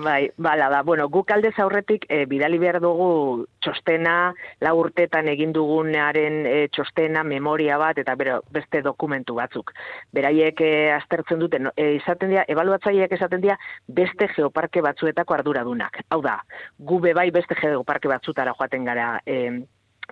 [0.07, 0.83] bai, bala da.
[0.83, 7.23] Bueno, guk aldez aurretik e, bidali behar dugu txostena, la urtetan egin dugunaren e, txostena,
[7.25, 9.73] memoria bat, eta bero, beste dokumentu batzuk.
[10.17, 16.03] Beraiek e, aztertzen duten, e, izaten dira, ebaluatzaileak esaten dira, beste geoparke batzuetako arduradunak.
[16.11, 16.41] Hau da,
[16.79, 19.41] gu bai beste geoparke batzutara joaten gara e,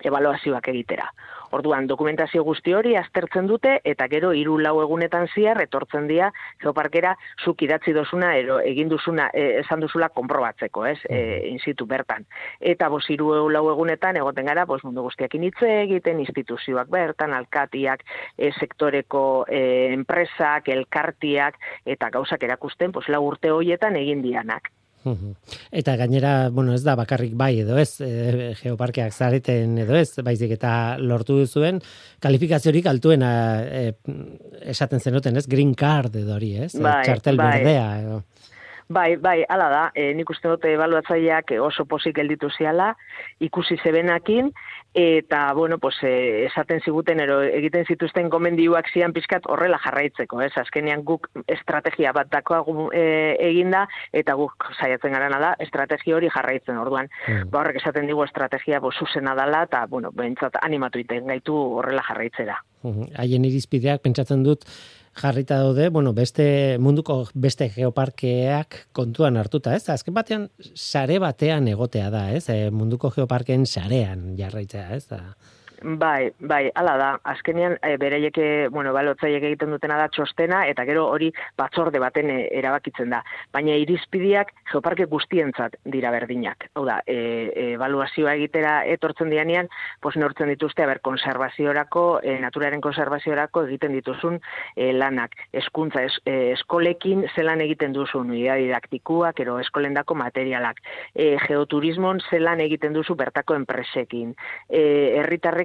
[0.03, 1.07] evaluazioak egitera.
[1.55, 6.31] Orduan, dokumentazio guzti hori aztertzen dute, eta gero hiru lau egunetan ziar, etortzen dira,
[6.63, 7.13] geoparkera,
[7.45, 11.21] zuk idatzi dozuna, ero, egin duzuna, e, esan duzula, konprobatzeko, ez, e,
[11.53, 12.27] inzitu bertan.
[12.73, 18.03] Eta bos hiru lau egunetan, egoten gara, bos mundu guztiak initze egiten, instituzioak bertan, alkatiak,
[18.37, 19.61] e, sektoreko e,
[19.95, 24.73] enpresak, elkartiak, eta gauzak erakusten, bos lau urte hoietan egin dianak.
[25.71, 30.55] Eta gainera, bueno, ez da bakarrik bai edo ez, e, geoparkeak zareten edo ez, baizik
[30.57, 31.81] eta lortu duzuen,
[32.23, 33.31] kalifikaziorik altuena
[33.65, 33.83] e,
[34.73, 37.51] esaten zenuten, ez, green card edo hori, ez, bai, txartel bai.
[37.59, 38.23] berdea edo.
[38.87, 42.91] Bai, bai, ala da, e, nik uste dute ebaluatzaileak oso posik gelditu ziala,
[43.41, 44.51] ikusi zebenakin,
[44.93, 50.51] eta, bueno, pues, e, esaten ziguten, ero, egiten zituzten gomendioak zian pizkat horrela jarraitzeko, ez?
[50.61, 52.61] Azkenean guk estrategia bat dakoa
[52.93, 53.07] e,
[53.49, 57.49] eginda, eta guk saiatzen garana da, estrategia hori jarraitzen, orduan, mm.
[57.49, 62.05] ba horrek esaten digu estrategia bo zuzena dala, eta, bueno, behintzat animatu iten gaitu horrela
[62.05, 62.61] jarraitzera.
[63.15, 64.65] Haien irizpideak, pentsatzen dut,
[65.15, 69.87] jarrita daude, bueno, beste munduko beste geoparkeak kontuan hartuta, ez?
[69.89, 72.47] Azken batean sare batean egotea da, ez?
[72.51, 75.05] E, munduko geoparken sarean jarraitzea, ez?
[75.11, 75.21] Da.
[75.81, 77.09] Bai, bai, ala da.
[77.23, 82.37] Azkenean e, beraieke, bueno, balotzaiek egiten dutena da txostena eta gero hori batzorde baten e,
[82.59, 83.21] erabakitzen da.
[83.53, 86.67] Baina irizpidiak geoparke guztientzat dira berdinak.
[86.75, 89.69] Hau da, e, evaluazioa egitera etortzen dianean,
[90.01, 94.39] pues nortzen dituzte aber konservaziorako, e, naturaren konservaziorako egiten dituzun
[94.75, 95.35] e, lanak.
[95.53, 100.81] Hezkuntza es, e, eskolekin zelan egiten duzun unidad didaktikuak, ero eskolendako materialak.
[101.13, 104.35] E, geoturismon zelan egiten duzu bertako enpresekin.
[104.69, 104.85] E,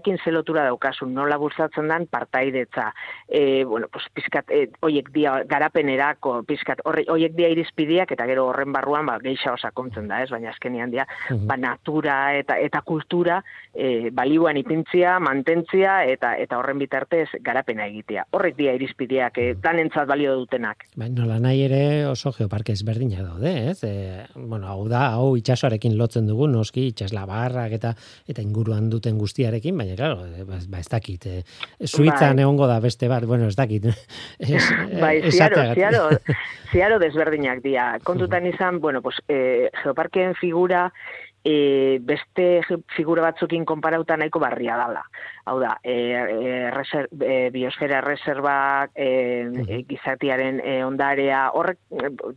[0.01, 2.93] herritarrekin ze lotura daukasun, nola bultzatzen dan partaidetza.
[3.29, 8.47] E, bueno, pues, pizkat, e, oiek dia garapenerako, pizkat, horre, oiek dia irizpidiak, eta gero
[8.49, 11.47] horren barruan, ba, geixa osakontzen da, ez, baina azkenian dia, mhm.
[11.47, 13.43] ba, natura eta eta kultura
[13.75, 18.27] e, balioan ipintzia, mantentzia, eta eta horren bitartez garapena egitea.
[18.33, 20.87] Horrek dia irizpidiak, e, danentzat balio dutenak.
[20.97, 23.83] Ba, nola nahi ere oso geoparke ezberdina daude, ez?
[23.85, 27.95] E, bueno, hau da, hau itxasoarekin lotzen dugu, noski, itxaslabarrak eta
[28.31, 31.27] eta inguruan duten guztiarekin, baina claro, eh, ba, ba ez dakit.
[31.27, 31.43] Eh,
[31.85, 32.45] Suitzan bai.
[32.45, 33.87] egongo da beste bat, bueno, ez dakit.
[34.39, 34.67] Es,
[35.01, 36.09] bai, ziaro, ziaro,
[36.73, 37.99] ziaro desberdinak dia.
[38.05, 40.93] Kontutan izan, bueno, pues, eh, geoparkeen figura
[41.45, 42.63] e, beste
[42.95, 45.03] figura batzukin konparauta nahiko barria dala.
[45.49, 51.81] Hau da, e, e, reser, e, biosfera reserva e, e, gizatiaren e, ondarea, horrek,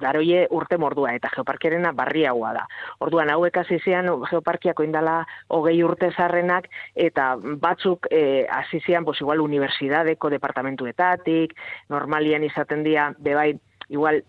[0.01, 2.66] daroie urte mordua, eta geoparkiarena barriagoa da.
[3.04, 10.32] Orduan, hauek azizian geoparkiako indala hogei urte zarrenak, eta batzuk e, azizian, pues, igual, universidadeko
[10.34, 11.58] departamentuetatik,
[11.89, 13.54] normalian izaten dia, bebai,
[13.89, 14.24] igual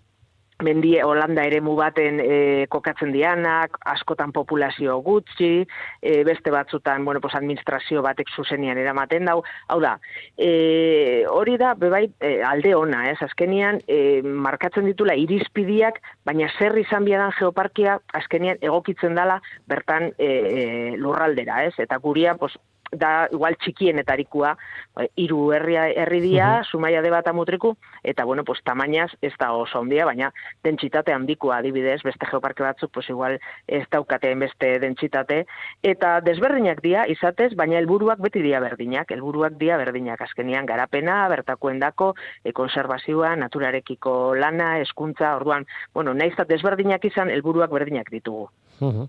[0.65, 2.39] mendie Holanda eremu baten e,
[2.73, 5.67] kokatzen dianak, askotan populazio gutxi,
[6.01, 9.43] e, beste batzutan, bueno, pues administrazio batek zuzenian eramaten dau.
[9.69, 9.95] Hau da,
[10.37, 16.77] e, hori da, bebai, e, alde ona, ez, azkenian, e, markatzen ditula irizpidiak, baina zer
[16.81, 19.41] izan biadan geoparkia, azkenian egokitzen dala
[19.71, 20.63] bertan e, e,
[21.01, 22.57] lurraldera, ez, eta guria, pues,
[22.99, 24.55] da igual txikienetarikua,
[24.97, 29.53] bai, hiru herria herri dia, Zumaia de bat amutriku, eta bueno, pues tamainaz ez da
[29.53, 30.31] oso ondia, baina
[30.65, 35.45] dentsitate handikoa adibidez, beste geoparke batzuk, pues igual ez daukateen beste dentsitate,
[35.83, 42.15] eta desberdinak dia, izatez, baina helburuak beti dia berdinak, helburuak dia berdinak, azkenian garapena, bertakoendako,
[42.45, 48.49] e, konservazioa, naturarekiko lana, eskuntza, orduan, bueno, naizta desberdinak izan, helburuak berdinak ditugu.
[48.81, 49.07] Uh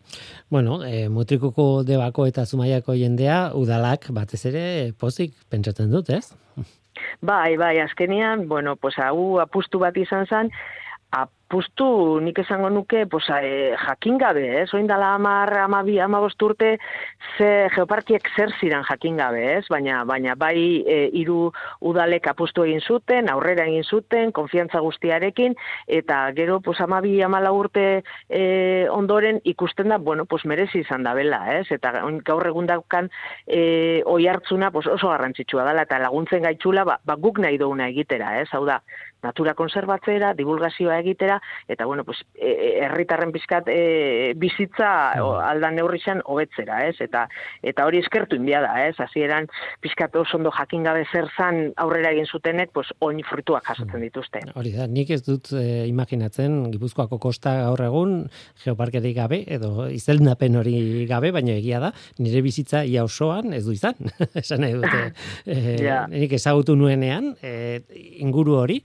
[0.49, 6.33] Bueno, e, mutrikuko debako eta zumaiako jendea, udalak batez ere pozik pentsatzen dut, ez?
[7.21, 10.51] Bai, bai, azkenian, bueno, pues hau apustu bat izan zen,
[11.55, 14.73] apustu nik esango nuke pues, e, jakin gabe, ez?
[14.73, 16.73] Oin dala amar, amabi, amabost urte,
[17.37, 19.63] ze geoparkiek zer ziren jakin gabe, ez?
[19.71, 25.55] Baina, baina bai e, iru udalek apustu egin zuten, aurrera egin zuten, konfiantza guztiarekin,
[25.87, 28.43] eta gero pues, amabi, amala urte e,
[28.91, 31.69] ondoren ikusten da, bueno, pues, merezi izan da bela, ez?
[31.71, 31.93] Eta
[32.27, 33.07] gaur egun daukan
[33.47, 37.87] e, oi hartzuna pues, oso garrantzitsua dela, eta laguntzen gaitzula, ba, ba guk nahi duguna
[37.93, 38.49] egitera, ez?
[38.51, 38.81] Hau da,
[39.25, 44.89] natura konservatzera, divulgazioa egitera, eta bueno, pues, e, e, herritarren pizkat e, bizitza
[45.49, 46.95] aldan neurrixan hobetzera, ez?
[47.03, 47.25] Eta
[47.65, 48.95] eta hori eskertu inbia da, ez?
[49.01, 49.49] Hasieran
[49.83, 54.43] pizkat oso ondo jakin gabe zer zan aurrera egin zutenek, pues oin fruituak jasotzen dituzte.
[54.55, 58.15] Hori da, nik ez dut e, imaginatzen Gipuzkoako kosta gaur egun
[58.63, 60.77] geoparkerik gabe edo izelnapen hori
[61.09, 63.97] gabe, baina egia da, nire bizitza ia osoan ez du izan.
[64.43, 65.03] Esan nahi dute.
[65.45, 65.57] E,
[65.87, 66.05] yeah.
[66.11, 67.81] Nik ezagutu nuenean, e,
[68.23, 68.81] inguru hori,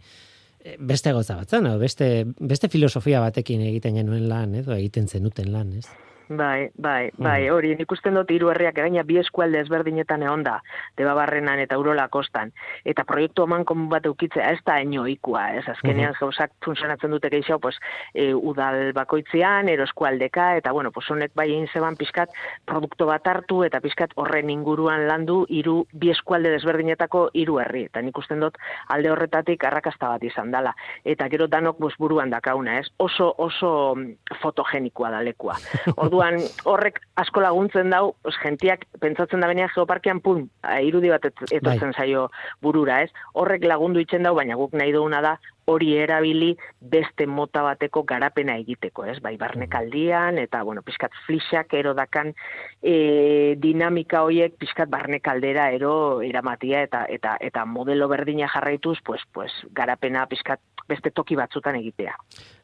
[0.79, 5.87] beste goza batzen, beste, beste filosofia batekin egiten genuen lan, edo egiten zenuten lan, ez?
[6.31, 7.51] Bai, bai, bai, mm.
[7.51, 10.61] hori, nik usten dut hiru herriak egaina bi eskualde ezberdinetan egon da,
[10.95, 12.53] debabarrenan eta urola kostan,
[12.87, 16.53] eta proiektu oman komun bat eukitzea ez da enoikua, ez, azkenean mm -hmm.
[16.65, 17.81] funtzionatzen dute gehiago, pues,
[18.15, 22.31] e, udal bakoitzean, ero eskualdeka, eta bueno, pues, honek bai egin zeban pizkat
[22.65, 28.03] produktu bat hartu, eta pizkat horren inguruan landu hiru bi eskualde desberdinetako hiru herri, eta
[28.03, 28.57] nik usten dut
[28.87, 33.97] alde horretatik arrakasta bat izan dela, eta gero danok bus buruan dakauna, ez, oso, oso
[34.41, 35.59] fotogenikoa da lekua.
[35.97, 40.43] Ordu Orduan horrek asko laguntzen dau, os gentiak pentsatzen da benia geoparkean pun,
[40.85, 41.97] irudi bat etortzen bai.
[41.97, 42.27] zaio
[42.61, 43.09] burura, ez?
[43.33, 45.39] Horrek lagundu itzen dau, baina guk nahi duguna da
[45.71, 46.51] hori erabili
[46.93, 49.17] beste mota bateko garapena egiteko, ez?
[49.25, 52.35] Bai, barnekaldian eta bueno, pizkat flixak ero dakan
[52.83, 55.95] e, dinamika hoiek pizkat barnekaldera ero
[56.27, 60.61] eramatia eta eta eta modelo berdina jarraituz, pues pues garapena pizkat
[60.91, 62.17] beste toki batzutan egitea.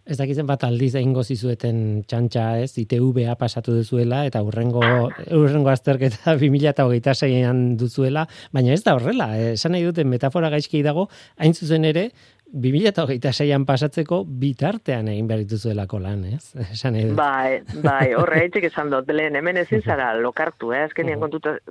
[0.07, 4.85] Ez dakizen bat aldiz egingo zizueten txantxa ez, ITV-a pasatu duzuela, eta urrengo,
[5.35, 8.23] urrengo azterketa 2026an duzuela,
[8.55, 11.09] baina ez da horrela, esan nahi duten metafora gaizki dago,
[11.43, 12.13] hain zuzen ere,
[12.55, 16.55] 2026an pasatzeko bitartean egin behar dituzuelako lan, ez?
[16.77, 17.17] Esan nahi dut.
[17.19, 20.85] Bai, bai, horre esan dut, lehen hemen ezin zara lokartu, eh?
[20.87, 21.19] Ezkenien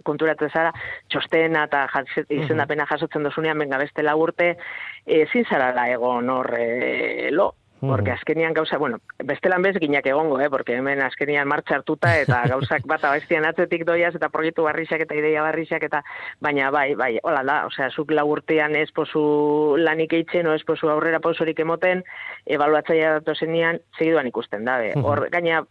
[0.04, 0.74] konturatu zara,
[1.08, 1.88] txostena eta
[2.28, 4.58] izendapena jasotzen dozunean, benga beste lagurte,
[5.06, 7.54] ezin zara la egon horre lo,
[7.88, 10.50] Porque azkenian gauza, bueno, bestelan bez ginak egongo, eh?
[10.50, 15.16] porque hemen azkenian martxa hartuta eta gauzak bat abestian atzetik doiaz eta proiektu barrixak eta
[15.16, 16.04] ideia barrixak eta
[16.42, 20.90] baina bai, bai, hola da, osea, zuk lagurtean ez pozu lanik eitzen o ez pozu
[20.90, 22.04] aurrera pozorik emoten,
[22.46, 25.64] evaluatzaia datozenean segiduan ikusten da, hor, gaina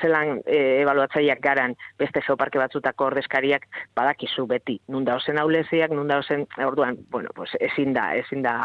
[0.00, 3.66] zelan e, ebaluatzaileak garan beste geoparke batzutako ordezkariak
[3.96, 8.56] badakizu beti nunda ozen auleziak nunda ozen orduan bueno pues ezin da ezin da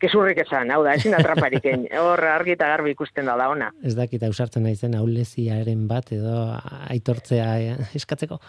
[0.00, 1.66] kesurrik esan hau da ezin da traparik
[2.02, 3.72] hor argi eta garbi ikusten da da ona.
[3.82, 6.36] Ez dakit ausartzen naizen auleziaren bat edo
[6.90, 8.40] aitortzea eh, eskatzeko?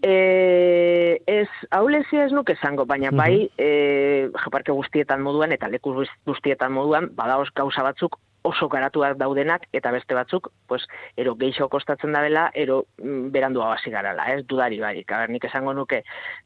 [0.00, 3.66] E, ez, haulezia ez nuke esango, baina bai, e,
[4.32, 5.92] jeparke guztietan moduan, eta leku
[6.24, 10.86] guztietan moduan, badaoz gauza batzuk oso garatuak daudenak eta beste batzuk, pues,
[11.16, 14.94] ero geixo kostatzen da bela, ero mm, berandu hasi garala, ez dudari bai.
[15.28, 16.02] Nik esango nuke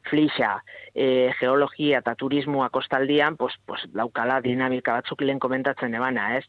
[0.09, 0.57] flixa,
[0.93, 6.45] e, geologia eta turismoa kostaldian, pues, pues, laukala dinamika batzuk lehen komentatzen ebana, ez?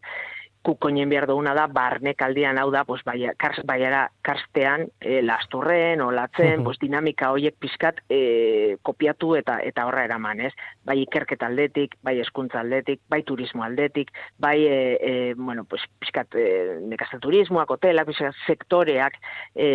[0.67, 6.03] Kukoinen behar duguna da, barnek aldian hau da, pues, bai, kars, baiara karstean, e, lasturren,
[6.03, 10.53] olatzen, pues, dinamika horiek pizkat e, kopiatu eta eta horra eraman, ez?
[10.87, 14.11] Bai ikerketa aldetik, bai eskuntza aldetik, bai turismo aldetik,
[14.43, 16.49] bai, e, e, bueno, pues, pizkat e,
[16.91, 19.21] nekazte turismoak, hotelak, pizkat sektoreak,
[19.55, 19.71] e,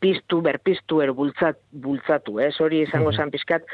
[0.00, 2.54] piztu, berpiztu, er bultzat, bultzatu, ez?
[2.60, 3.64] Hori izango zen pizkat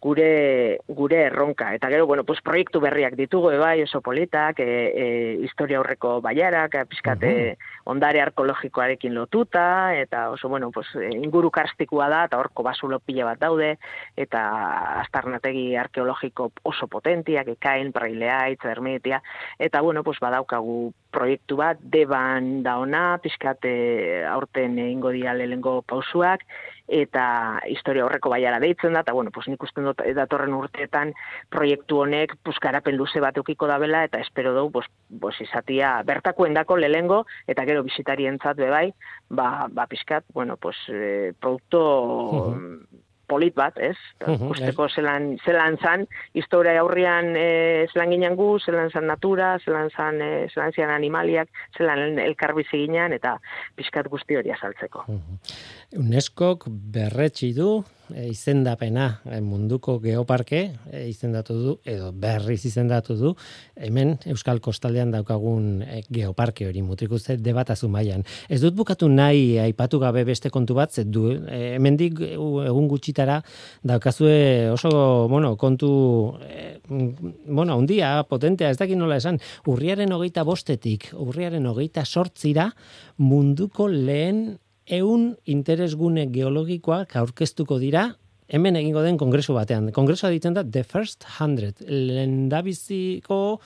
[0.00, 1.74] gure gure erronka.
[1.74, 5.06] Eta gero bueno pues proiektu berriak ditugu bai oso politak e, e,
[5.44, 12.38] historia aurreko baiarak pizkate ondare arkeologikoarekin lotuta eta oso bueno pues inguru karstikoa da eta
[12.40, 13.76] horko basulo pila bat daude
[14.16, 14.40] eta
[15.04, 19.22] astarnategi arkeologiko oso potentiak ekain prailea itzermitia
[19.58, 26.44] eta bueno pues badaukagu proiektu bat deban da ona pizkate aurten eingo dia lelengo pausuak
[26.90, 27.24] eta
[27.70, 31.12] historia horreko baiara deitzen da, eta bueno, pues nik usten dut datorren urteetan
[31.54, 34.90] proiektu honek puskarapen luze bat eukiko dabela, eta espero dugu, pues,
[35.20, 38.90] pues izatia bertakoen dako lehengo, eta gero bisitarien zat bai,
[39.28, 42.56] ba, ba pizkat, bueno, pues, eh, produkto
[43.30, 43.96] polit bat, ez?
[44.26, 46.06] Usteko zelan, zelan zan,
[46.36, 51.50] historia aurrian e, zelan ginen gu, zelan zan natura, zelan zan, e, zelan zian animaliak,
[51.78, 53.36] zelan elkarbizi ginen, eta
[53.78, 55.06] pixkat guzti hori azaltzeko.
[55.98, 57.80] UNESCO berretsi du,
[58.14, 63.32] e, izendapena e, munduko geoparke e, izendatu du edo berriz izendatu du
[63.74, 65.82] hemen Euskal Kostaldean daukagun
[66.14, 68.22] geoparke hori mutrikuste debatazu mailan.
[68.48, 73.40] Ez dut bukatu nahi aipatu gabe beste kontu bat ze du hemendik egun gutxitara
[73.82, 75.90] daukazue oso bueno, kontu
[76.88, 82.70] bueno, un día potentea, ez dakit nola esan, urriaren hogeita bostetik, urriaren hogeita sortzira
[83.18, 84.58] munduko lehen
[84.90, 88.10] eun interesgune geologikoak aurkeztuko dira
[88.50, 89.90] hemen egingo den kongresu batean.
[89.94, 93.60] Kongresua ditzen da The First Hundred, lendabiziko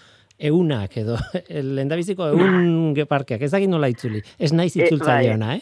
[0.44, 1.16] eunak edo
[1.78, 5.56] lendabiziko eun geparkeak, ez nola itzuli, ez naiz eh, itzultzaile bai.
[5.56, 5.60] eh?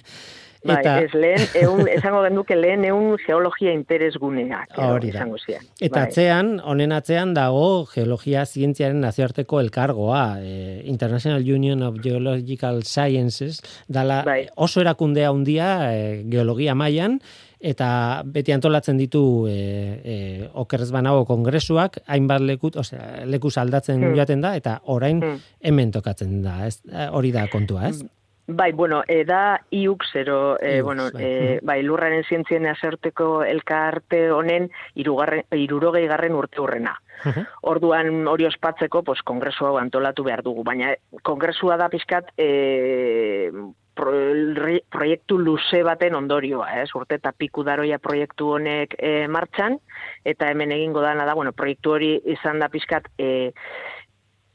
[0.63, 0.95] Bai, eta...
[1.03, 4.77] ez lehen, eun, esango genduke lehen eun geologia interesguneak.
[4.79, 5.27] Hori da.
[5.27, 6.05] Eta bai.
[6.07, 13.59] atzean, honen atzean dago geologia zientziaren nazioarteko elkargoa, eh, International Union of Geological Sciences,
[13.89, 14.45] dala bai.
[14.55, 17.19] oso erakundea handia eh, geologia mailan
[17.63, 19.55] eta beti antolatzen ditu e,
[20.03, 20.17] e,
[20.59, 24.17] okerrez banago kongresuak, hainbat lekut, osea, leku saldatzen hmm.
[24.19, 25.39] joaten da, eta orain hmm.
[25.63, 26.81] hemen tokatzen da, ez?
[27.15, 28.03] hori da kontua, ez?
[28.47, 31.23] Bai, bueno, e, da iuk zero, e, bueno, bai.
[31.25, 34.67] E, bai, lurraren zientzien aserteko elkarte honen
[34.99, 36.97] irurogei garren urte hurrena.
[37.63, 40.91] Orduan hori ospatzeko, pues, kongresu hau antolatu behar dugu, baina
[41.23, 43.53] kongresua da pizkat e,
[43.95, 46.91] proiektu luze baten ondorioa, ez?
[46.99, 49.79] Urte eta piku daroia proiektu honek e, martxan,
[50.25, 53.53] eta hemen egingo dana da, bueno, proiektu hori izan da pizkat e,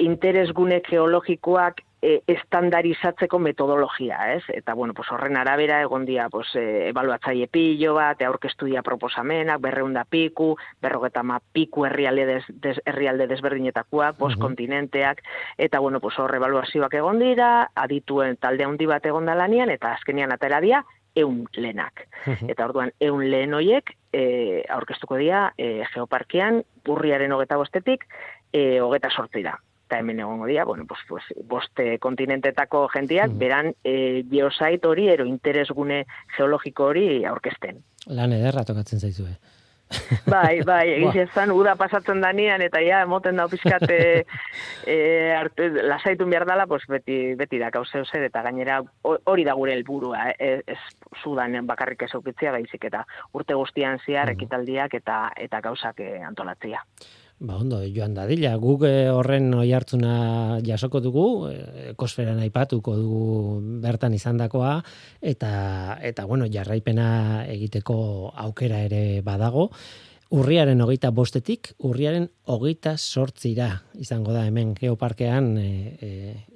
[0.03, 4.43] interesgune geologikoak e, estandarizatzeko metodologia, ez?
[4.53, 9.61] Eta, bueno, pues horren arabera, egon dia, pues, e, evaluatzaile pillo bat, aurkeztu dia proposamenak,
[9.61, 15.23] berreunda piku, berrogeta ma piku herrialde, des, des, herrialde desberdinetakoak, bos kontinenteak,
[15.57, 19.93] eta, bueno, pues horre evaluazioak egon dira, adituen talde handi bat egon da lanian, eta
[19.93, 20.83] azkenian atera dia,
[21.17, 22.05] eun lehenak.
[22.45, 28.05] Eta orduan, eun lehen hoiek, e, aurkeztuko dira, e, geoparkean, burriaren hogeta bostetik,
[28.53, 29.57] e, hogeta sortzira
[29.88, 33.39] eta hemen egongo dira, bueno, pues, pues, boste kontinentetako jentiak, mm.
[33.39, 36.03] beran e, geosait hori, ero interesgune
[36.35, 37.79] geologiko hori aurkezten.
[38.11, 39.38] Lan ederra tokatzen zaizue.
[40.27, 43.99] bai, bai, egiz ezan, uda pasatzen danian, eta ja, emoten da pizkate
[44.93, 44.97] e,
[45.31, 49.77] arte, lasaitun behar dala, pues beti, beti da, kauzeo zer, eta gainera hori da gure
[49.77, 50.57] helburua, eh?
[50.67, 50.81] ez,
[51.23, 54.35] sudan bakarrik ez baizik, eta urte guztian ziar, mm.
[54.35, 56.83] ekitaldiak eta, eta gauzak eh, antolatzia.
[57.38, 63.27] Ba, ondo, joan dadila, guk eh, horren oi hartzuna jasoko dugu, eh, ekosferan aipatuko dugu
[63.83, 64.71] bertan izandakoa
[65.21, 65.51] eta,
[66.01, 69.69] eta bueno, jarraipena egiteko aukera ere badago.
[70.33, 73.69] Urriaren hogeita bostetik, urriaren hogeita sortzira
[74.01, 75.67] izango da hemen geoparkean e,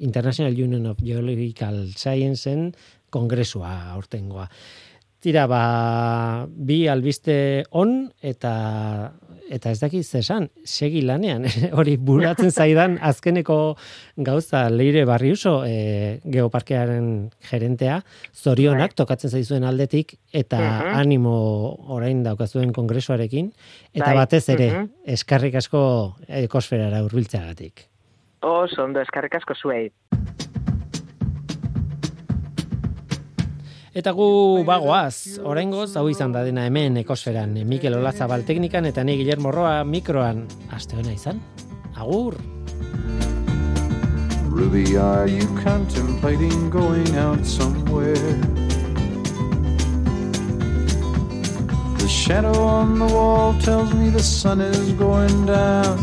[0.01, 2.71] International Union of Geological Scienceen
[3.13, 4.49] kongresua aurtengoa.
[5.22, 8.53] Tira, ba, bi albiste on eta
[9.51, 11.45] eta ez dakiz esan, segi lanean,
[11.78, 13.57] hori buratzen zaidan azkeneko
[14.24, 17.11] gauza leire barriuso e, geoparkearen
[17.49, 17.99] gerentea,
[18.32, 18.99] zorionak bai.
[19.03, 20.99] tokatzen zaizuen aldetik eta mhm.
[21.03, 21.36] animo
[21.97, 23.51] orain daukazuen kongresuarekin,
[23.93, 24.17] eta bai.
[24.24, 25.82] batez ere, uh eskarrik asko
[26.39, 27.88] ekosferara urbiltzeagatik.
[28.47, 29.89] Oso, ondo, eskarrik asko zuei.
[33.91, 34.25] Eta gu
[34.63, 39.81] bagoaz, oraingoz hau izan da dena hemen ekosferan, Mikel Olazabal teknikan eta ni Guillermo Roa
[39.83, 40.45] mikroan.
[40.71, 41.41] Aste hona izan.
[41.99, 42.37] Agur!
[44.47, 48.15] Ruby, are you contemplating going out somewhere?
[51.99, 55.99] The shadow on the wall tells me the sun is going down.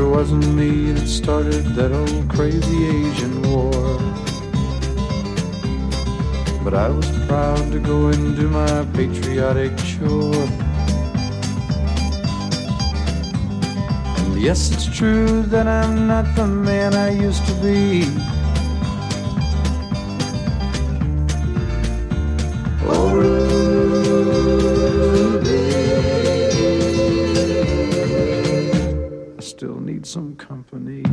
[0.00, 3.70] It wasn't me that started that old crazy Asian war.
[6.64, 10.34] But I was proud to go and do my patriotic chore.
[14.16, 18.04] And yes, it's true that I'm not the man I used to be.
[30.10, 31.04] Some company.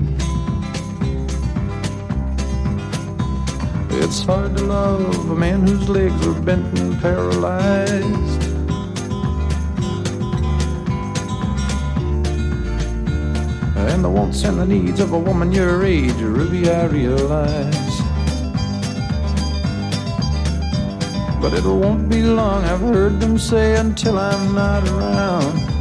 [4.02, 8.42] It's hard to love a man whose legs are bent and paralyzed.
[13.78, 18.02] And the wants and the needs of a woman your age, Ruby, I realize.
[21.40, 25.77] But it won't be long, I've heard them say, until I'm not around.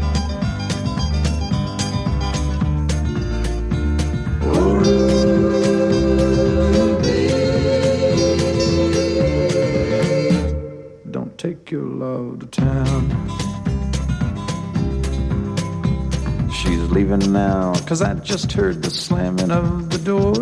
[17.86, 20.34] Cause I just heard the slamming of the door.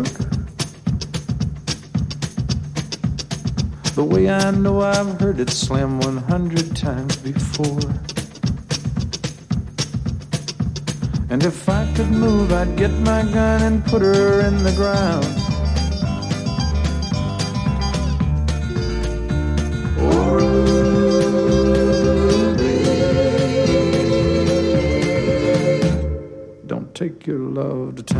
[3.93, 7.79] The way I know I've heard it slam 100 times before.
[11.29, 15.44] And if I could move, I'd get my gun and put her in the ground.
[27.55, 28.14] loved